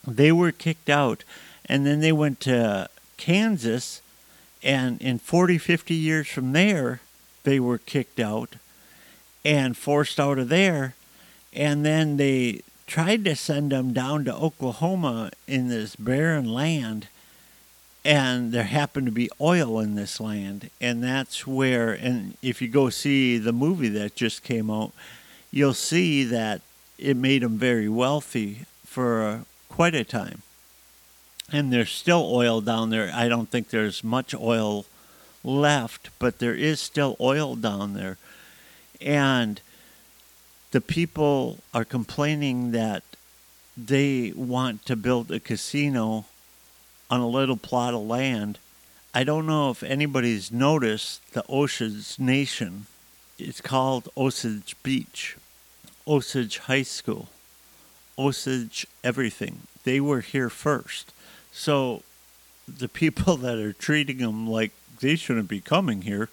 They 0.05 0.33
were 0.33 0.51
kicked 0.51 0.89
out, 0.89 1.23
and 1.67 1.85
then 1.85 2.01
they 2.01 2.11
went 2.11 2.41
to 2.41 2.89
Kansas, 3.15 4.01
and 4.61 5.01
in 5.01 5.19
40, 5.19 5.57
50 5.57 5.95
years 5.95 6.27
from 6.27 6.51
there, 6.51 6.99
they 7.43 7.61
were 7.61 7.77
kicked 7.77 8.19
out 8.19 8.57
and 9.45 9.75
forced 9.77 10.19
out 10.19 10.39
of 10.39 10.49
there. 10.49 10.95
And 11.53 11.85
then 11.85 12.17
they 12.17 12.61
tried 12.87 13.25
to 13.25 13.35
send 13.35 13.71
them 13.71 13.93
down 13.93 14.25
to 14.25 14.35
Oklahoma 14.35 15.31
in 15.47 15.67
this 15.67 15.95
barren 15.95 16.51
land. 16.51 17.07
And 18.05 18.51
there 18.51 18.63
happened 18.63 19.05
to 19.05 19.11
be 19.11 19.29
oil 19.39 19.79
in 19.79 19.95
this 19.95 20.19
land. 20.19 20.69
And 20.81 21.03
that's 21.03 21.47
where, 21.47 21.93
and 21.93 22.37
if 22.41 22.61
you 22.61 22.67
go 22.67 22.89
see 22.89 23.37
the 23.37 23.53
movie 23.53 23.89
that 23.89 24.15
just 24.15 24.43
came 24.43 24.69
out, 24.69 24.91
you'll 25.51 25.73
see 25.73 26.23
that 26.25 26.61
it 26.97 27.15
made 27.15 27.41
them 27.41 27.57
very 27.57 27.87
wealthy 27.87 28.65
for 28.85 29.45
quite 29.69 29.95
a 29.95 30.03
time. 30.03 30.41
And 31.51 31.71
there's 31.71 31.91
still 31.91 32.29
oil 32.31 32.61
down 32.61 32.89
there. 32.89 33.11
I 33.13 33.27
don't 33.27 33.49
think 33.49 33.69
there's 33.69 34.03
much 34.03 34.33
oil 34.33 34.85
left, 35.43 36.09
but 36.19 36.39
there 36.39 36.55
is 36.55 36.79
still 36.79 37.15
oil 37.19 37.55
down 37.55 37.93
there. 37.93 38.17
And 39.03 39.61
the 40.71 40.81
people 40.81 41.59
are 41.73 41.85
complaining 41.85 42.71
that 42.71 43.03
they 43.77 44.33
want 44.35 44.85
to 44.85 44.95
build 44.95 45.31
a 45.31 45.39
casino 45.39 46.25
on 47.09 47.19
a 47.19 47.27
little 47.27 47.57
plot 47.57 47.93
of 47.93 48.01
land. 48.01 48.57
I 49.13 49.23
don't 49.23 49.45
know 49.45 49.69
if 49.69 49.83
anybody's 49.83 50.51
noticed 50.51 51.33
the 51.33 51.43
Osage 51.49 52.17
Nation. 52.17 52.87
It's 53.37 53.61
called 53.61 54.09
Osage 54.17 54.75
Beach, 54.83 55.37
Osage 56.07 56.59
High 56.59 56.83
School, 56.83 57.29
Osage 58.17 58.87
everything. 59.03 59.59
They 59.83 59.99
were 59.99 60.21
here 60.21 60.49
first. 60.49 61.13
So 61.51 62.03
the 62.67 62.87
people 62.87 63.37
that 63.45 63.57
are 63.57 63.73
treating 63.73 64.17
them 64.17 64.47
like 64.47 64.71
they 64.99 65.15
shouldn't 65.15 65.49
be 65.49 65.61
coming 65.61 66.03
here, 66.03 66.29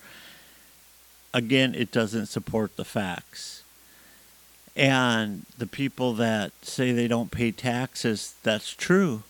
again, 1.33 1.75
it 1.75 1.93
doesn't 1.93 2.27
support 2.27 2.77
the 2.77 2.85
facts. 2.85 3.63
And 4.77 5.47
the 5.59 5.67
people 5.67 6.15
that 6.15 6.53
say 6.63 6.93
they 6.93 7.09
don't 7.09 7.31
pay 7.31 7.51
taxes, 7.51 8.35
that's 8.43 8.73
true 8.73 9.23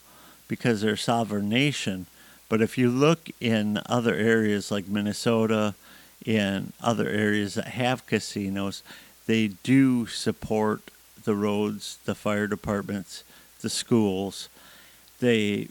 because 0.48 0.80
they're 0.80 0.94
a 0.94 0.98
sovereign 0.98 1.48
nation. 1.48 2.06
But 2.48 2.60
if 2.60 2.76
you 2.76 2.90
look 2.90 3.30
in 3.40 3.80
other 3.86 4.14
areas 4.14 4.70
like 4.70 4.88
Minnesota, 4.88 5.74
in 6.24 6.72
other 6.82 7.08
areas 7.08 7.54
that 7.54 7.68
have 7.68 8.06
casinos, 8.06 8.82
they 9.26 9.48
do 9.48 10.06
support 10.06 10.90
the 11.24 11.34
roads, 11.34 11.98
the 12.04 12.14
fire 12.14 12.46
departments, 12.46 13.24
the 13.60 13.70
schools. 13.70 14.48
They 15.20 15.68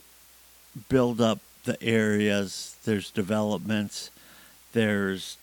build 0.88 1.20
up 1.20 1.40
the 1.64 1.80
areas. 1.82 2.76
There's 2.84 3.10
developments. 3.10 4.10
There's 4.72 5.36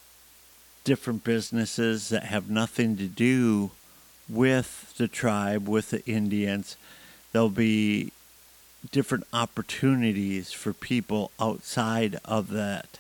different 0.88 1.22
businesses 1.26 2.08
that 2.08 2.24
have 2.24 2.50
nothing 2.50 2.96
to 2.96 3.08
do 3.08 3.72
with 4.30 4.94
the 4.98 5.10
tribe, 5.10 5.68
with 5.68 5.90
the 5.90 6.02
Indians. 6.06 6.78
There'll 7.34 7.50
be 7.50 8.14
different 8.90 9.28
opportunities 9.34 10.54
for 10.54 10.72
people 10.72 11.30
outside 11.42 12.18
of 12.24 12.52
that. 12.52 13.00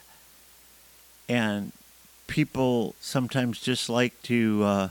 And 1.29 1.71
people 2.27 2.93
sometimes 2.99 3.61
just 3.61 3.87
like 3.87 4.21
to 4.23 4.63
uh, 4.65 4.89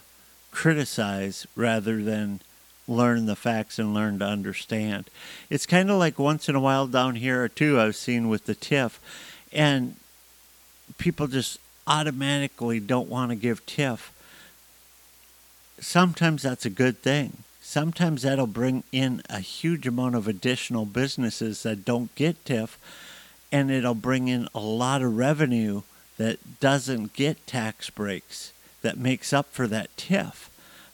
criticize 0.51 1.47
rather 1.55 2.03
than 2.03 2.41
learn 2.89 3.27
the 3.27 3.37
facts 3.37 3.79
and 3.79 3.93
learn 3.93 4.21
to 4.21 4.25
understand. 4.25 5.11
It's 5.51 5.67
kind 5.67 5.91
of 5.91 5.99
like 5.99 6.19
once 6.19 6.49
in 6.49 6.55
a 6.55 6.61
while 6.61 6.87
down 6.87 7.17
here, 7.17 7.47
too, 7.47 7.79
I've 7.79 7.95
seen 7.95 8.31
with 8.31 8.47
the 8.47 8.55
TIF, 8.55 8.93
and 9.53 9.97
people 10.97 11.27
just 11.27 11.59
automatically 11.87 12.81
don't 12.81 13.09
want 13.09 13.31
to 13.31 13.37
give 13.37 13.65
TIF. 13.67 14.11
Sometimes 15.81 16.43
that's 16.43 16.65
a 16.65 16.71
good 16.71 17.03
thing 17.03 17.45
sometimes 17.67 18.23
that'll 18.23 18.47
bring 18.47 18.85
in 18.93 19.21
a 19.29 19.41
huge 19.41 19.89
amount 19.89 20.15
of 20.15 20.29
additional 20.29 20.87
businesses 20.87 21.65
that 21.65 21.85
don't 21.85 22.15
get 22.15 22.45
TIF, 22.45 22.77
and 23.51 23.73
it'll 23.73 23.95
bring 23.95 24.29
in 24.29 24.49
a 24.55 24.61
lot 24.61 25.03
of 25.03 25.17
revenue 25.17 25.83
that 26.17 26.61
doesn't 26.61 27.13
get 27.13 27.45
tax 27.47 27.91
breaks 27.91 28.53
that 28.83 28.97
makes 28.97 29.33
up 29.33 29.53
for 29.53 29.67
that 29.67 29.95
TIF. 29.97 30.49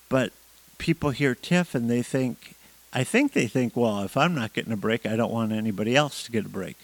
But 0.09 0.33
people 0.79 1.11
hear 1.11 1.35
TIF 1.35 1.75
and 1.75 1.91
they 1.91 2.03
think, 2.03 2.55
I 2.93 3.05
think 3.05 3.33
they 3.33 3.47
think, 3.47 3.77
well, 3.77 4.03
if 4.03 4.17
I'm 4.17 4.35
not 4.35 4.55
getting 4.55 4.73
a 4.73 4.77
break, 4.77 5.05
I 5.05 5.15
don't 5.15 5.33
want 5.33 5.53
anybody 5.53 5.95
else 5.95 6.25
to 6.25 6.33
get 6.33 6.47
a 6.47 6.49
break. 6.49 6.79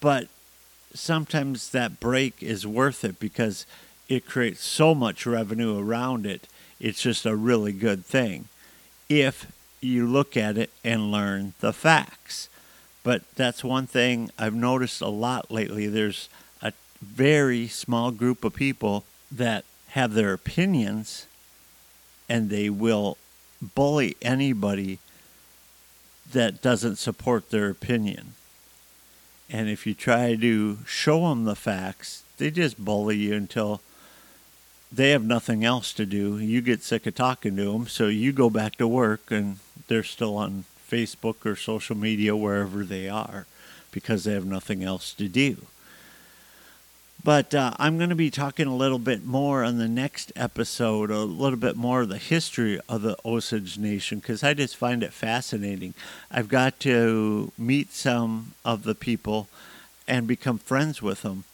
But 0.00 0.28
sometimes 0.94 1.70
that 1.70 2.00
break 2.00 2.42
is 2.42 2.66
worth 2.66 3.04
it 3.04 3.18
because 3.20 3.66
it 4.08 4.26
creates 4.26 4.62
so 4.64 4.94
much 4.94 5.26
revenue 5.26 5.78
around 5.78 6.26
it. 6.26 6.48
It's 6.80 7.02
just 7.02 7.26
a 7.26 7.36
really 7.36 7.72
good 7.72 8.04
thing 8.04 8.48
if 9.08 9.50
you 9.80 10.06
look 10.06 10.36
at 10.36 10.56
it 10.56 10.70
and 10.84 11.10
learn 11.10 11.54
the 11.60 11.72
facts. 11.72 12.48
But 13.02 13.22
that's 13.34 13.64
one 13.64 13.86
thing 13.86 14.30
I've 14.38 14.54
noticed 14.54 15.00
a 15.00 15.08
lot 15.08 15.50
lately. 15.50 15.86
There's 15.86 16.28
a 16.62 16.72
very 17.00 17.66
small 17.66 18.10
group 18.10 18.44
of 18.44 18.54
people 18.54 19.04
that 19.32 19.64
have 19.90 20.14
their 20.14 20.32
opinions 20.32 21.26
and 22.28 22.50
they 22.50 22.70
will 22.70 23.16
bully 23.60 24.16
anybody 24.22 24.98
that 26.32 26.62
doesn't 26.62 26.96
support 26.96 27.50
their 27.50 27.68
opinion. 27.70 28.34
And 29.52 29.68
if 29.68 29.86
you 29.86 29.94
try 29.94 30.36
to 30.36 30.78
show 30.86 31.28
them 31.28 31.44
the 31.44 31.56
facts, 31.56 32.22
they 32.38 32.50
just 32.50 32.82
bully 32.82 33.16
you 33.16 33.34
until 33.34 33.80
they 34.92 35.10
have 35.10 35.24
nothing 35.24 35.64
else 35.64 35.92
to 35.94 36.06
do. 36.06 36.38
You 36.38 36.60
get 36.60 36.82
sick 36.82 37.06
of 37.06 37.14
talking 37.14 37.56
to 37.56 37.72
them, 37.72 37.86
so 37.86 38.06
you 38.06 38.32
go 38.32 38.48
back 38.48 38.76
to 38.76 38.86
work 38.86 39.30
and 39.30 39.58
they're 39.88 40.02
still 40.02 40.36
on 40.36 40.64
Facebook 40.90 41.44
or 41.44 41.56
social 41.56 41.96
media, 41.96 42.34
wherever 42.34 42.84
they 42.84 43.08
are, 43.08 43.46
because 43.92 44.24
they 44.24 44.32
have 44.32 44.46
nothing 44.46 44.82
else 44.82 45.12
to 45.14 45.28
do. 45.28 45.66
But 47.22 47.54
uh, 47.54 47.72
I'm 47.78 47.98
going 47.98 48.10
to 48.10 48.16
be 48.16 48.30
talking 48.30 48.66
a 48.66 48.74
little 48.74 48.98
bit 48.98 49.24
more 49.24 49.62
on 49.62 49.78
the 49.78 49.88
next 49.88 50.32
episode, 50.36 51.10
a 51.10 51.18
little 51.18 51.58
bit 51.58 51.76
more 51.76 52.02
of 52.02 52.08
the 52.08 52.18
history 52.18 52.80
of 52.88 53.02
the 53.02 53.16
Osage 53.24 53.76
Nation, 53.76 54.20
because 54.20 54.42
I 54.42 54.54
just 54.54 54.76
find 54.76 55.02
it 55.02 55.12
fascinating. 55.12 55.94
I've 56.30 56.48
got 56.48 56.80
to 56.80 57.52
meet 57.58 57.92
some 57.92 58.54
of 58.64 58.84
the 58.84 58.94
people 58.94 59.48
and 60.08 60.26
become 60.26 60.58
friends 60.58 61.02
with 61.02 61.22
them. 61.22 61.44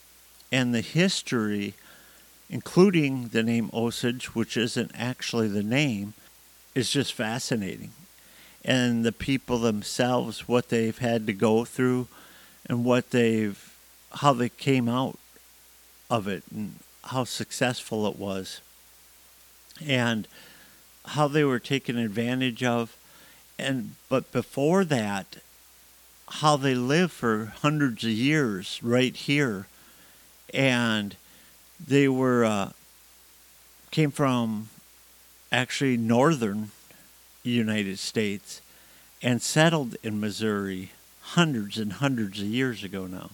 And 0.51 0.73
the 0.73 0.81
history 0.81 1.73
including 2.49 3.29
the 3.29 3.43
name 3.43 3.69
Osage, 3.73 4.33
which 4.35 4.55
isn't 4.57 4.91
actually 4.95 5.47
the 5.47 5.63
name, 5.63 6.13
is 6.75 6.91
just 6.91 7.13
fascinating. 7.13 7.91
And 8.63 9.05
the 9.05 9.11
people 9.11 9.59
themselves, 9.59 10.47
what 10.47 10.69
they've 10.69 10.97
had 10.97 11.27
to 11.27 11.33
go 11.33 11.65
through, 11.65 12.07
and 12.65 12.85
what 12.85 13.11
they've, 13.11 13.73
how 14.13 14.33
they 14.33 14.49
came 14.49 14.87
out 14.89 15.17
of 16.09 16.27
it, 16.27 16.43
and 16.51 16.75
how 17.05 17.23
successful 17.23 18.07
it 18.07 18.17
was, 18.17 18.61
and 19.85 20.27
how 21.05 21.27
they 21.27 21.43
were 21.43 21.59
taken 21.59 21.97
advantage 21.97 22.63
of. 22.63 22.95
And 23.59 23.95
but 24.09 24.31
before 24.31 24.85
that, 24.85 25.37
how 26.29 26.57
they 26.57 26.75
lived 26.75 27.13
for 27.13 27.53
hundreds 27.61 28.03
of 28.03 28.11
years 28.11 28.79
right 28.83 29.15
here, 29.15 29.67
and 30.53 31.15
they 31.85 32.07
were 32.07 32.45
uh, 32.45 32.71
came 33.91 34.11
from 34.11 34.69
actually 35.51 35.97
northern 35.97 36.71
United 37.43 37.97
States 37.99 38.61
and 39.21 39.41
settled 39.41 39.95
in 40.03 40.19
Missouri 40.19 40.91
hundreds 41.21 41.77
and 41.77 41.93
hundreds 41.93 42.39
of 42.39 42.47
years 42.47 42.83
ago 42.83 43.07
now. 43.07 43.31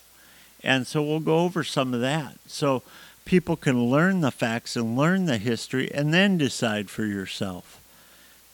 And 0.63 0.87
so 0.87 1.03
we'll 1.03 1.19
go 1.19 1.39
over 1.39 1.63
some 1.63 1.93
of 1.93 2.01
that. 2.01 2.37
So 2.47 2.83
people 3.25 3.55
can 3.55 3.85
learn 3.85 4.21
the 4.21 4.31
facts 4.31 4.75
and 4.75 4.97
learn 4.97 5.25
the 5.25 5.37
history 5.37 5.91
and 5.93 6.13
then 6.13 6.37
decide 6.37 6.89
for 6.89 7.05
yourself. 7.05 7.81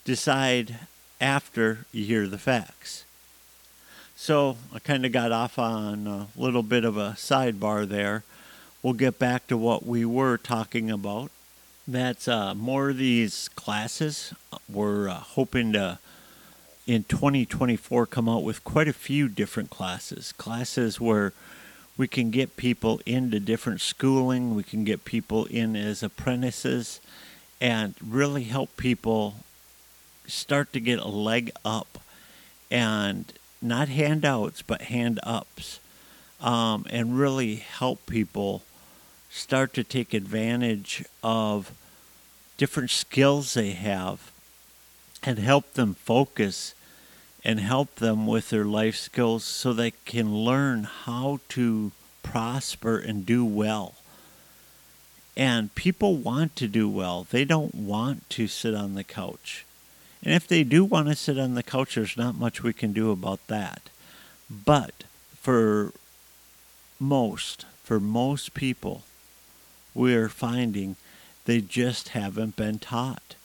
Decide 0.05 0.79
after 1.21 1.85
you 1.91 2.05
hear 2.05 2.27
the 2.27 2.37
facts. 2.37 3.03
So 4.15 4.57
I 4.73 4.79
kind 4.79 5.05
of 5.05 5.11
got 5.11 5.31
off 5.31 5.59
on 5.59 6.07
a 6.07 6.27
little 6.35 6.63
bit 6.63 6.83
of 6.83 6.97
a 6.97 7.11
sidebar 7.11 7.87
there 7.87 8.23
we'll 8.81 8.93
get 8.93 9.19
back 9.19 9.47
to 9.47 9.57
what 9.57 9.85
we 9.85 10.05
were 10.05 10.37
talking 10.37 10.89
about. 10.89 11.31
That's 11.87 12.27
uh, 12.27 12.53
more 12.53 12.91
of 12.91 12.97
these 12.97 13.49
classes. 13.49 14.33
We're 14.71 15.09
uh, 15.09 15.15
hoping 15.15 15.73
to, 15.73 15.99
in 16.85 17.03
2024, 17.05 18.05
come 18.05 18.29
out 18.29 18.43
with 18.43 18.63
quite 18.63 18.87
a 18.87 18.93
few 18.93 19.27
different 19.27 19.69
classes. 19.69 20.31
Classes 20.33 20.99
where 21.01 21.33
we 21.99 22.07
can 22.07 22.31
get 22.31 22.55
people 22.55 23.01
into 23.05 23.41
different 23.41 23.81
schooling, 23.81 24.55
we 24.55 24.63
can 24.63 24.85
get 24.85 25.03
people 25.03 25.43
in 25.47 25.75
as 25.75 26.01
apprentices, 26.01 27.01
and 27.59 27.93
really 28.01 28.45
help 28.45 28.77
people 28.77 29.35
start 30.25 30.71
to 30.71 30.79
get 30.79 30.97
a 30.97 31.09
leg 31.09 31.51
up 31.65 31.99
and 32.71 33.33
not 33.61 33.89
handouts, 33.89 34.61
but 34.61 34.83
hand 34.83 35.19
ups, 35.23 35.81
um, 36.39 36.85
and 36.89 37.19
really 37.19 37.55
help 37.55 38.05
people 38.05 38.63
start 39.29 39.73
to 39.73 39.83
take 39.83 40.13
advantage 40.13 41.03
of 41.21 41.73
different 42.57 42.91
skills 42.91 43.55
they 43.55 43.71
have 43.71 44.31
and 45.21 45.37
help 45.37 45.73
them 45.73 45.95
focus 45.95 46.73
and 47.43 47.59
help 47.59 47.95
them 47.95 48.27
with 48.27 48.49
their 48.49 48.65
life 48.65 48.95
skills 48.95 49.43
so 49.43 49.73
they 49.73 49.91
can 50.05 50.35
learn 50.35 50.83
how 50.83 51.39
to 51.49 51.91
prosper 52.23 52.97
and 52.97 53.25
do 53.25 53.45
well. 53.45 53.95
And 55.37 55.73
people 55.73 56.17
want 56.17 56.55
to 56.57 56.67
do 56.67 56.89
well. 56.89 57.25
They 57.29 57.45
don't 57.45 57.73
want 57.73 58.29
to 58.31 58.47
sit 58.47 58.75
on 58.75 58.93
the 58.93 59.05
couch. 59.05 59.65
And 60.21 60.33
if 60.33 60.47
they 60.47 60.63
do 60.63 60.83
want 60.83 61.07
to 61.07 61.15
sit 61.15 61.39
on 61.39 61.53
the 61.55 61.63
couch, 61.63 61.95
there's 61.95 62.17
not 62.17 62.35
much 62.35 62.61
we 62.61 62.73
can 62.73 62.91
do 62.91 63.11
about 63.11 63.45
that. 63.47 63.83
But 64.49 65.05
for 65.39 65.93
most, 66.99 67.65
for 67.83 67.99
most 67.99 68.53
people, 68.53 69.03
we're 69.93 70.29
finding 70.29 70.97
they 71.45 71.61
just 71.61 72.09
haven't 72.09 72.55
been 72.55 72.79
taught. 72.79 73.35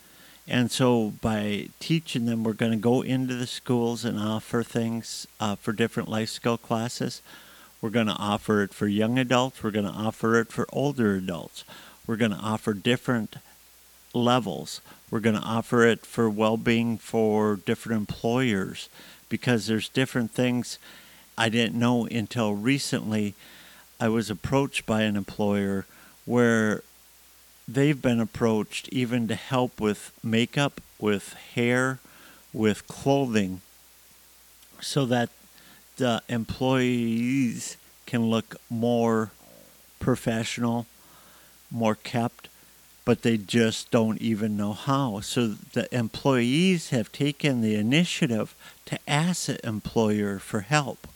And 0.46 0.70
so 0.70 1.14
by 1.20 1.68
teaching 1.80 2.26
them, 2.26 2.44
we're 2.44 2.52
going 2.52 2.72
to 2.72 2.78
go 2.78 3.02
into 3.02 3.34
the 3.34 3.46
schools 3.46 4.04
and 4.04 4.18
offer 4.18 4.62
things 4.62 5.26
uh, 5.40 5.56
for 5.56 5.72
different 5.72 6.08
life 6.08 6.28
skill 6.28 6.58
classes. 6.58 7.22
We're 7.80 7.90
going 7.90 8.06
to 8.06 8.16
offer 8.18 8.62
it 8.62 8.74
for 8.74 8.86
young 8.86 9.18
adults. 9.18 9.62
We're 9.62 9.70
going 9.70 9.86
to 9.86 9.90
offer 9.90 10.38
it 10.38 10.52
for 10.52 10.66
older 10.72 11.14
adults. 11.16 11.64
We're 12.06 12.16
going 12.16 12.32
to 12.32 12.38
offer 12.38 12.74
different 12.74 13.36
levels. 14.12 14.80
We're 15.10 15.20
going 15.20 15.36
to 15.36 15.42
offer 15.42 15.86
it 15.86 16.04
for 16.04 16.28
well 16.28 16.56
being 16.56 16.98
for 16.98 17.56
different 17.56 17.98
employers 17.98 18.88
because 19.28 19.66
there's 19.66 19.88
different 19.88 20.30
things 20.30 20.78
I 21.36 21.48
didn't 21.48 21.78
know 21.78 22.06
until 22.06 22.54
recently. 22.54 23.34
I 24.00 24.08
was 24.08 24.28
approached 24.30 24.86
by 24.86 25.02
an 25.02 25.16
employer 25.16 25.86
where 26.24 26.82
they've 27.66 28.00
been 28.00 28.20
approached 28.20 28.88
even 28.90 29.28
to 29.28 29.34
help 29.34 29.80
with 29.80 30.12
makeup, 30.22 30.80
with 30.98 31.34
hair, 31.54 31.98
with 32.52 32.86
clothing, 32.86 33.60
so 34.80 35.06
that 35.06 35.30
the 35.96 36.22
employees 36.28 37.76
can 38.06 38.22
look 38.26 38.56
more 38.68 39.30
professional, 39.98 40.86
more 41.70 41.94
kept, 41.94 42.48
but 43.04 43.22
they 43.22 43.36
just 43.36 43.90
don't 43.90 44.20
even 44.20 44.56
know 44.56 44.72
how. 44.72 45.20
So 45.20 45.48
the 45.48 45.94
employees 45.94 46.90
have 46.90 47.12
taken 47.12 47.60
the 47.60 47.74
initiative 47.74 48.54
to 48.86 48.98
ask 49.08 49.46
the 49.46 49.66
employer 49.66 50.38
for 50.38 50.60
help. 50.60 51.06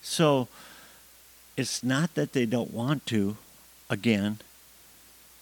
So 0.00 0.48
it's 1.56 1.82
not 1.82 2.14
that 2.14 2.32
they 2.32 2.46
don't 2.46 2.72
want 2.72 3.06
to, 3.06 3.36
again, 3.88 4.38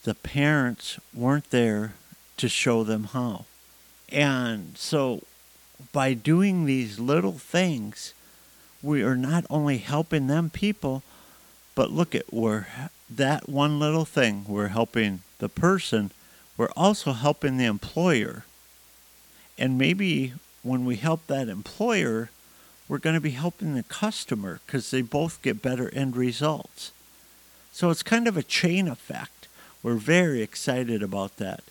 the 0.05 0.15
parents 0.15 0.99
weren't 1.15 1.51
there 1.51 1.95
to 2.37 2.49
show 2.49 2.83
them 2.83 3.05
how. 3.05 3.45
And 4.11 4.77
so 4.77 5.23
by 5.93 6.15
doing 6.15 6.65
these 6.65 6.99
little 6.99 7.39
things, 7.39 8.15
we 8.83 9.03
are 9.03 9.17
not 9.17 9.45
only 9.49 9.79
helping 9.79 10.27
them 10.27 10.51
people, 10.51 11.03
but 11.75 11.91
look 11.91 12.15
at 12.15 12.33
we're 12.33 12.67
that 13.09 13.49
one 13.49 13.79
little 13.79 14.05
thing 14.05 14.45
we're 14.49 14.69
helping 14.69 15.21
the 15.39 15.49
person, 15.49 16.11
we're 16.57 16.71
also 16.77 17.13
helping 17.13 17.57
the 17.57 17.65
employer. 17.65 18.45
And 19.59 19.79
maybe 19.79 20.35
when 20.63 20.85
we 20.85 20.97
help 20.97 21.27
that 21.27 21.49
employer, 21.49 22.31
we're 22.89 22.99
going 22.99 23.15
to 23.15 23.21
be 23.21 23.31
helping 23.31 23.75
the 23.75 23.83
customer 23.83 24.61
because 24.67 24.91
they 24.91 25.03
both 25.03 25.43
get 25.43 25.63
better 25.63 25.93
end 25.95 26.17
results. 26.17 26.93
So 27.73 27.91
it's 27.91 28.03
kind 28.03 28.29
of 28.29 28.37
a 28.37 28.43
chain 28.43 28.89
effect. 28.89 29.42
We're 29.83 29.95
very 29.95 30.43
excited 30.43 31.03
about 31.03 31.39
that. 31.39 31.65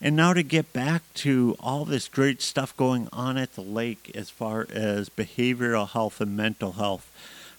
And 0.00 0.14
now 0.14 0.32
to 0.32 0.44
get 0.44 0.72
back 0.72 1.02
to 1.14 1.56
all 1.58 1.84
this 1.84 2.06
great 2.06 2.40
stuff 2.40 2.76
going 2.76 3.08
on 3.12 3.36
at 3.36 3.54
the 3.54 3.62
lake 3.62 4.12
as 4.14 4.30
far 4.30 4.66
as 4.72 5.08
behavioral 5.08 5.88
health 5.88 6.20
and 6.20 6.36
mental 6.36 6.72
health. 6.72 7.10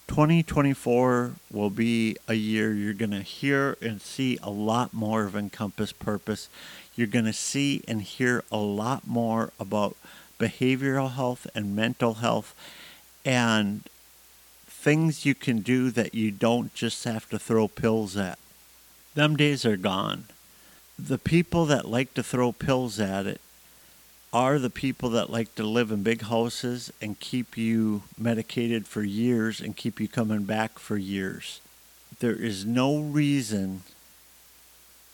2024 0.07 1.33
will 1.51 1.69
be 1.69 2.15
a 2.27 2.33
year 2.33 2.73
you're 2.73 2.93
going 2.93 3.11
to 3.11 3.21
hear 3.21 3.77
and 3.81 4.01
see 4.01 4.39
a 4.41 4.49
lot 4.49 4.93
more 4.93 5.25
of 5.25 5.35
Encompass 5.35 5.91
Purpose. 5.91 6.49
You're 6.95 7.05
going 7.05 7.25
to 7.25 7.33
see 7.33 7.83
and 7.87 8.01
hear 8.01 8.43
a 8.51 8.57
lot 8.57 9.05
more 9.05 9.51
about 9.59 9.97
behavioral 10.39 11.11
health 11.11 11.45
and 11.53 11.75
mental 11.75 12.15
health 12.15 12.55
and 13.25 13.83
things 14.65 15.25
you 15.25 15.35
can 15.35 15.59
do 15.59 15.91
that 15.91 16.15
you 16.15 16.31
don't 16.31 16.73
just 16.73 17.03
have 17.03 17.29
to 17.29 17.37
throw 17.37 17.67
pills 17.67 18.15
at. 18.15 18.39
Them 19.19 19.35
days 19.35 19.65
are 19.65 19.75
gone. 19.75 20.27
The 20.97 21.17
people 21.17 21.65
that 21.65 21.83
like 21.83 22.13
to 22.13 22.23
throw 22.23 22.53
pills 22.53 23.01
at 23.01 23.27
it 23.27 23.41
are 24.31 24.57
the 24.57 24.69
people 24.69 25.09
that 25.09 25.29
like 25.29 25.53
to 25.55 25.63
live 25.63 25.91
in 25.91 26.03
big 26.03 26.21
houses 26.21 26.89
and 27.01 27.19
keep 27.19 27.57
you 27.57 28.03
medicated 28.17 28.87
for 28.87 29.03
years 29.03 29.59
and 29.59 29.75
keep 29.75 29.99
you 29.99 30.07
coming 30.07 30.45
back 30.45 30.79
for 30.79 30.95
years. 30.95 31.59
There 32.19 32.31
is 32.31 32.65
no 32.65 32.97
reason 32.97 33.81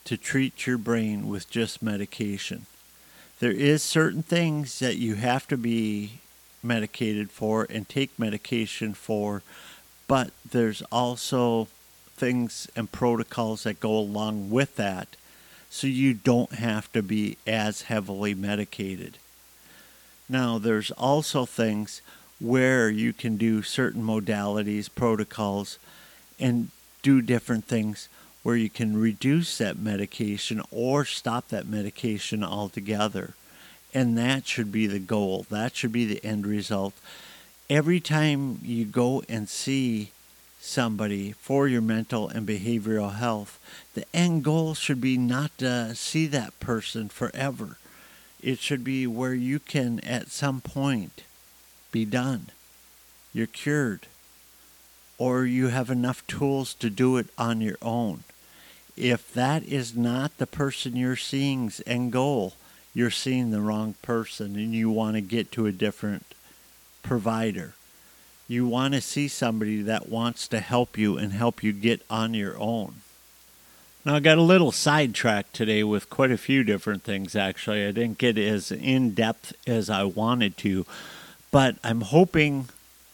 to 0.04 0.18
treat 0.18 0.68
your 0.68 0.78
brain 0.78 1.28
with 1.28 1.50
just 1.50 1.82
medication. 1.82 2.68
There 3.39 3.52
is 3.52 3.82
certain 3.82 4.22
things 4.22 4.78
that 4.78 4.98
you 4.98 5.15
have 5.15 5.48
to 5.48 5.58
be 5.58 6.20
medicated 6.62 7.32
for 7.32 7.65
and 7.72 7.89
take 7.89 8.20
medication 8.20 8.94
for, 8.94 9.41
but 10.08 10.30
there's 10.48 10.84
also 10.91 11.70
things 12.15 12.69
and 12.75 12.91
protocols 12.91 13.63
that 13.63 13.80
go 13.80 13.97
along 13.97 14.49
with 14.49 14.75
that 14.75 15.15
so 15.69 15.88
you 15.88 16.13
don't 16.13 16.54
have 16.54 16.91
to 16.93 17.04
be 17.04 17.38
as 17.45 17.84
heavily 17.84 18.34
medicated. 18.34 19.17
Now, 20.30 20.58
there's 20.58 20.91
also 20.91 21.45
things 21.45 22.01
where 22.39 22.89
you 22.89 23.13
can 23.13 23.38
do 23.38 23.62
certain 23.62 24.04
modalities, 24.04 24.89
protocols, 24.93 25.78
and 26.39 26.69
do 27.01 27.21
different 27.21 27.65
things 27.65 28.10
where 28.43 28.56
you 28.56 28.69
can 28.69 28.99
reduce 28.99 29.58
that 29.58 29.78
medication 29.78 30.62
or 30.71 31.04
stop 31.04 31.49
that 31.49 31.67
medication 31.67 32.43
altogether. 32.43 33.34
And 33.93 34.17
that 34.17 34.47
should 34.47 34.71
be 34.71 34.88
the 34.88 34.99
goal. 34.99 35.45
That 35.49 35.75
should 35.75 35.91
be 35.91 36.06
the 36.06 36.23
end 36.23 36.45
result. 36.45 36.93
Every 37.69 37.99
time 37.99 38.60
you 38.63 38.86
go 38.86 39.23
and 39.28 39.49
see 39.49 40.12
somebody 40.65 41.32
for 41.32 41.67
your 41.67 41.82
mental 41.82 42.28
and 42.28 42.47
behavioral 42.47 43.15
health, 43.15 43.60
the 43.93 44.06
end 44.13 44.43
goal 44.43 44.73
should 44.73 44.99
be 44.99 45.17
not 45.17 45.58
to 45.60 45.95
see 45.95 46.28
that 46.28 46.60
person 46.60 47.10
forever. 47.10 47.78
It 48.41 48.60
should 48.60 48.84
be 48.84 49.08
where 49.08 49.34
you 49.34 49.60
can, 49.60 49.99
at 50.01 50.30
some 50.30 50.62
point, 50.62 51.23
be 51.91 52.06
done. 52.06 52.47
You're 53.34 53.47
cured. 53.47 54.08
Or 55.17 55.45
you 55.45 55.67
have 55.67 55.89
enough 55.89 56.25
tools 56.28 56.73
to 56.75 56.89
do 56.89 57.17
it 57.17 57.28
on 57.38 57.62
your 57.62 57.78
own. 57.82 58.23
If 58.97 59.34
that 59.34 59.63
is 59.63 59.95
not 59.95 60.38
the 60.38 60.47
person 60.47 60.95
you're 60.95 61.15
seeing's 61.15 61.82
end 61.86 62.12
goal, 62.12 62.54
you're 62.93 63.12
seeing 63.12 63.51
the 63.51 63.62
wrong 63.62 63.95
person 64.01 64.56
and 64.56 64.73
you 64.73 64.89
want 64.89 65.15
to 65.15 65.21
get 65.21 65.51
to 65.54 65.65
a 65.65 65.71
different 65.71 66.25
provider 67.04 67.73
you 68.48 68.68
want 68.68 68.94
to 68.94 69.02
see 69.02 69.28
somebody 69.28 69.82
that 69.82 70.10
wants 70.10 70.48
to 70.50 70.60
help 70.60 70.98
you 70.98 71.18
and 71.18 71.34
help 71.34 71.64
you 71.64 71.74
get 71.74 72.02
on 72.10 72.34
your 72.34 72.58
own. 72.60 72.96
Now, 74.06 74.16
I 74.16 74.20
got 74.20 74.38
a 74.38 74.44
little 74.44 74.72
sidetracked 74.72 75.54
today 75.56 75.84
with 75.84 76.12
quite 76.12 76.30
a 76.30 76.38
few 76.38 76.64
different 76.64 77.02
things, 77.02 77.36
actually. 77.36 77.88
I 77.88 77.92
didn't 77.92 78.20
get 78.20 78.38
as 78.38 78.72
in 78.72 79.16
depth 79.16 79.54
as 79.66 79.90
I 79.90 80.04
wanted 80.04 80.58
to, 80.58 80.86
but 81.50 81.78
I'm 81.84 82.02
hoping 82.02 82.70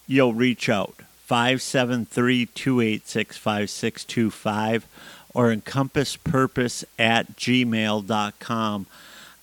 you'll 0.05 0.33
reach 0.33 0.67
out 0.67 0.95
573 1.27 2.47
286 2.47 3.37
5625 3.37 4.85
or 5.33 5.55
encompasspurpose 5.55 6.83
at 6.99 7.37
gmail.com. 7.37 8.85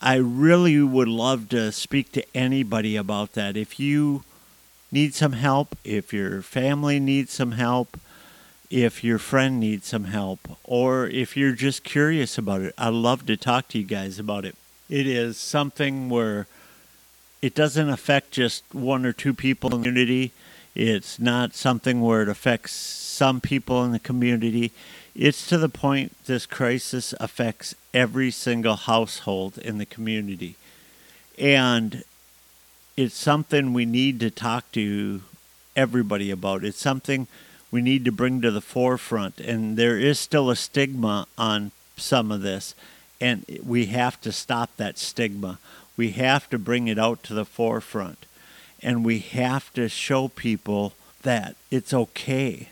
I 0.01 0.15
really 0.17 0.83
would 0.83 1.09
love 1.09 1.49
to 1.49 1.73
speak 1.73 2.13
to 2.13 2.37
anybody 2.37 2.95
about 2.95 3.33
that. 3.33 3.57
If 3.57 3.81
you 3.81 4.23
need 4.91 5.15
some 5.15 5.33
help, 5.33 5.77
if 5.85 6.13
your 6.13 6.43
family 6.43 6.99
needs 6.99 7.33
some 7.33 7.53
help, 7.53 7.99
if 8.71 9.03
your 9.03 9.19
friend 9.19 9.59
needs 9.59 9.87
some 9.87 10.05
help, 10.05 10.41
or 10.65 11.07
if 11.07 11.37
you're 11.37 11.53
just 11.53 11.85
curious 11.85 12.37
about 12.37 12.61
it, 12.61 12.75
I'd 12.77 12.93
love 12.93 13.27
to 13.27 13.37
talk 13.37 13.69
to 13.69 13.79
you 13.79 13.85
guys 13.85 14.19
about 14.19 14.45
it. 14.45 14.57
It 14.89 15.07
is 15.07 15.37
something 15.37 16.09
where 16.09 16.47
it 17.41 17.55
doesn't 17.55 17.89
affect 17.89 18.33
just 18.33 18.65
one 18.73 19.07
or 19.07 19.13
two 19.13 19.33
people 19.33 19.73
in 19.73 19.81
the 19.81 19.89
community. 19.89 20.33
It's 20.75 21.19
not 21.19 21.55
something 21.55 22.01
where 22.01 22.23
it 22.23 22.29
affects 22.29 22.73
some 22.73 23.41
people 23.41 23.85
in 23.85 23.93
the 23.93 23.99
community. 23.99 24.73
It's 25.15 25.47
to 25.49 25.59
the 25.59 25.69
point 25.69 26.15
this 26.27 26.47
crisis 26.47 27.15
affects 27.19 27.75
every 27.93 28.31
single 28.31 28.77
household 28.77 29.59
in 29.59 29.79
the 29.79 29.87
community. 29.87 30.57
And 31.39 32.05
it's 32.99 33.17
something 33.17 33.73
we 33.73 33.87
need 33.87 34.19
to 34.19 34.29
talk 34.29 34.73
to 34.73 35.23
everybody 35.77 36.33
about. 36.33 36.65
It's 36.65 36.81
something 36.81 37.29
we 37.71 37.81
need 37.81 38.05
to 38.07 38.11
bring 38.11 38.41
to 38.41 38.51
the 38.51 38.61
forefront. 38.61 39.39
And 39.39 39.77
there 39.77 39.97
is 39.97 40.19
still 40.19 40.51
a 40.51 40.57
stigma 40.57 41.29
on 41.39 41.71
some 41.97 42.33
of 42.33 42.43
this, 42.43 42.75
and 43.21 43.45
we 43.65 43.87
have 43.87 44.21
to 44.23 44.33
stop 44.33 44.77
that 44.79 44.99
stigma. 44.99 45.61
We 45.97 46.11
have 46.13 46.51
to 46.51 46.59
bring 46.59 46.89
it 46.89 46.99
out 46.99 47.23
to 47.25 47.35
the 47.35 47.45
forefront. 47.45 48.27
And 48.83 49.05
we 49.05 49.21
have 49.21 49.73
to 49.75 49.89
show 49.89 50.27
people 50.27 50.93
that 51.23 51.55
it's 51.71 51.95
okay 51.95 52.71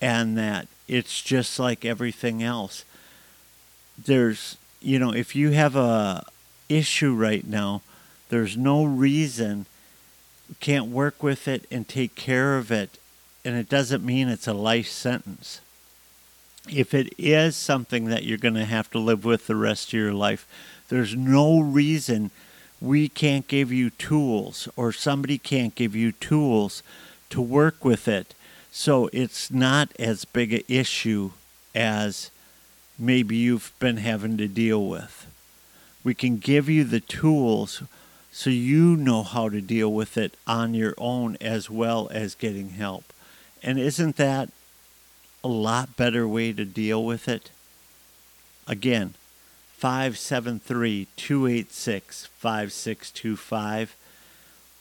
and 0.00 0.36
that 0.36 0.66
it's 0.88 1.22
just 1.22 1.60
like 1.60 1.84
everything 1.84 2.42
else. 2.42 2.84
there's, 3.96 4.56
you 4.80 4.98
know, 4.98 5.12
if 5.12 5.36
you 5.36 5.50
have 5.50 5.76
a 5.76 6.24
issue 6.68 7.14
right 7.14 7.46
now, 7.46 7.82
there's 8.28 8.56
no 8.56 8.84
reason 8.84 9.66
you 10.48 10.56
can't 10.60 10.86
work 10.86 11.22
with 11.22 11.46
it 11.46 11.66
and 11.70 11.86
take 11.86 12.14
care 12.14 12.56
of 12.56 12.70
it. 12.70 12.98
And 13.44 13.56
it 13.56 13.68
doesn't 13.68 14.04
mean 14.04 14.28
it's 14.28 14.48
a 14.48 14.54
life 14.54 14.88
sentence. 14.88 15.60
If 16.68 16.92
it 16.94 17.12
is 17.16 17.56
something 17.56 18.06
that 18.06 18.24
you're 18.24 18.38
going 18.38 18.54
to 18.54 18.64
have 18.64 18.90
to 18.90 18.98
live 18.98 19.24
with 19.24 19.46
the 19.46 19.56
rest 19.56 19.88
of 19.88 19.94
your 19.94 20.12
life, 20.12 20.46
there's 20.88 21.14
no 21.14 21.60
reason 21.60 22.30
we 22.80 23.08
can't 23.08 23.48
give 23.48 23.72
you 23.72 23.90
tools 23.90 24.68
or 24.76 24.92
somebody 24.92 25.38
can't 25.38 25.74
give 25.74 25.96
you 25.96 26.12
tools 26.12 26.82
to 27.30 27.40
work 27.40 27.84
with 27.84 28.08
it. 28.08 28.34
So 28.70 29.08
it's 29.12 29.50
not 29.50 29.90
as 29.98 30.24
big 30.24 30.52
an 30.52 30.62
issue 30.68 31.32
as 31.74 32.30
maybe 32.98 33.36
you've 33.36 33.72
been 33.78 33.98
having 33.98 34.36
to 34.38 34.48
deal 34.48 34.86
with. 34.86 35.26
We 36.04 36.14
can 36.14 36.38
give 36.38 36.68
you 36.68 36.84
the 36.84 37.00
tools 37.00 37.82
so 38.38 38.50
you 38.50 38.94
know 38.94 39.24
how 39.24 39.48
to 39.48 39.60
deal 39.60 39.92
with 39.92 40.16
it 40.16 40.36
on 40.46 40.72
your 40.72 40.94
own 40.96 41.36
as 41.40 41.68
well 41.68 42.08
as 42.12 42.36
getting 42.36 42.68
help. 42.68 43.12
And 43.64 43.80
isn't 43.80 44.14
that 44.14 44.50
a 45.42 45.48
lot 45.48 45.96
better 45.96 46.26
way 46.28 46.52
to 46.52 46.64
deal 46.64 47.04
with 47.04 47.26
it? 47.26 47.50
Again, 48.68 49.14
573 49.78 51.08
286 51.16 52.26
5625 52.26 53.96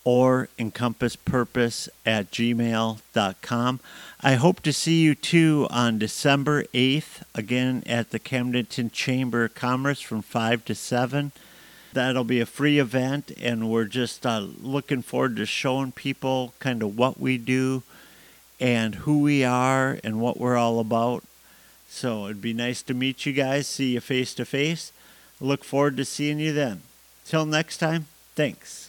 or 0.04 0.50
encompasspurpose 0.60 1.90
at 2.06 2.30
gmail.com. 2.30 3.80
I 4.22 4.36
hope 4.36 4.62
to 4.62 4.72
see 4.72 5.02
you 5.02 5.16
too 5.16 5.66
on 5.72 5.98
December 5.98 6.66
8th, 6.76 7.24
again 7.34 7.82
at 7.88 8.12
the 8.12 8.20
Camdenton 8.20 8.92
Chamber 8.92 9.46
of 9.46 9.56
Commerce 9.56 10.00
from 10.00 10.22
5 10.22 10.64
to 10.66 10.76
7. 10.76 11.32
That'll 11.94 12.24
be 12.24 12.40
a 12.40 12.46
free 12.46 12.80
event, 12.80 13.32
and 13.42 13.70
we're 13.70 13.86
just 13.86 14.26
uh, 14.26 14.46
looking 14.62 15.02
forward 15.02 15.36
to 15.38 15.46
showing 15.46 15.92
people 15.92 16.54
kind 16.60 16.84
of 16.84 16.98
what 16.98 17.20
we 17.20 17.38
do 17.38 17.84
and 18.60 18.96
who 18.96 19.22
we 19.22 19.44
are 19.44 20.00
and 20.04 20.20
what 20.20 20.40
we're 20.40 20.58
all 20.58 20.80
about. 20.80 21.24
So 21.90 22.26
it'd 22.26 22.42
be 22.42 22.54
nice 22.54 22.82
to 22.84 22.94
meet 22.94 23.26
you 23.26 23.34
guys, 23.34 23.68
see 23.68 23.94
you 23.94 24.02
face 24.02 24.34
to 24.36 24.46
face. 24.46 24.92
Look 25.40 25.64
forward 25.64 25.98
to 25.98 26.06
seeing 26.06 26.40
you 26.40 26.54
then. 26.54 26.82
Till 27.26 27.46
next 27.46 27.78
time, 27.78 28.08
thanks. 28.36 28.87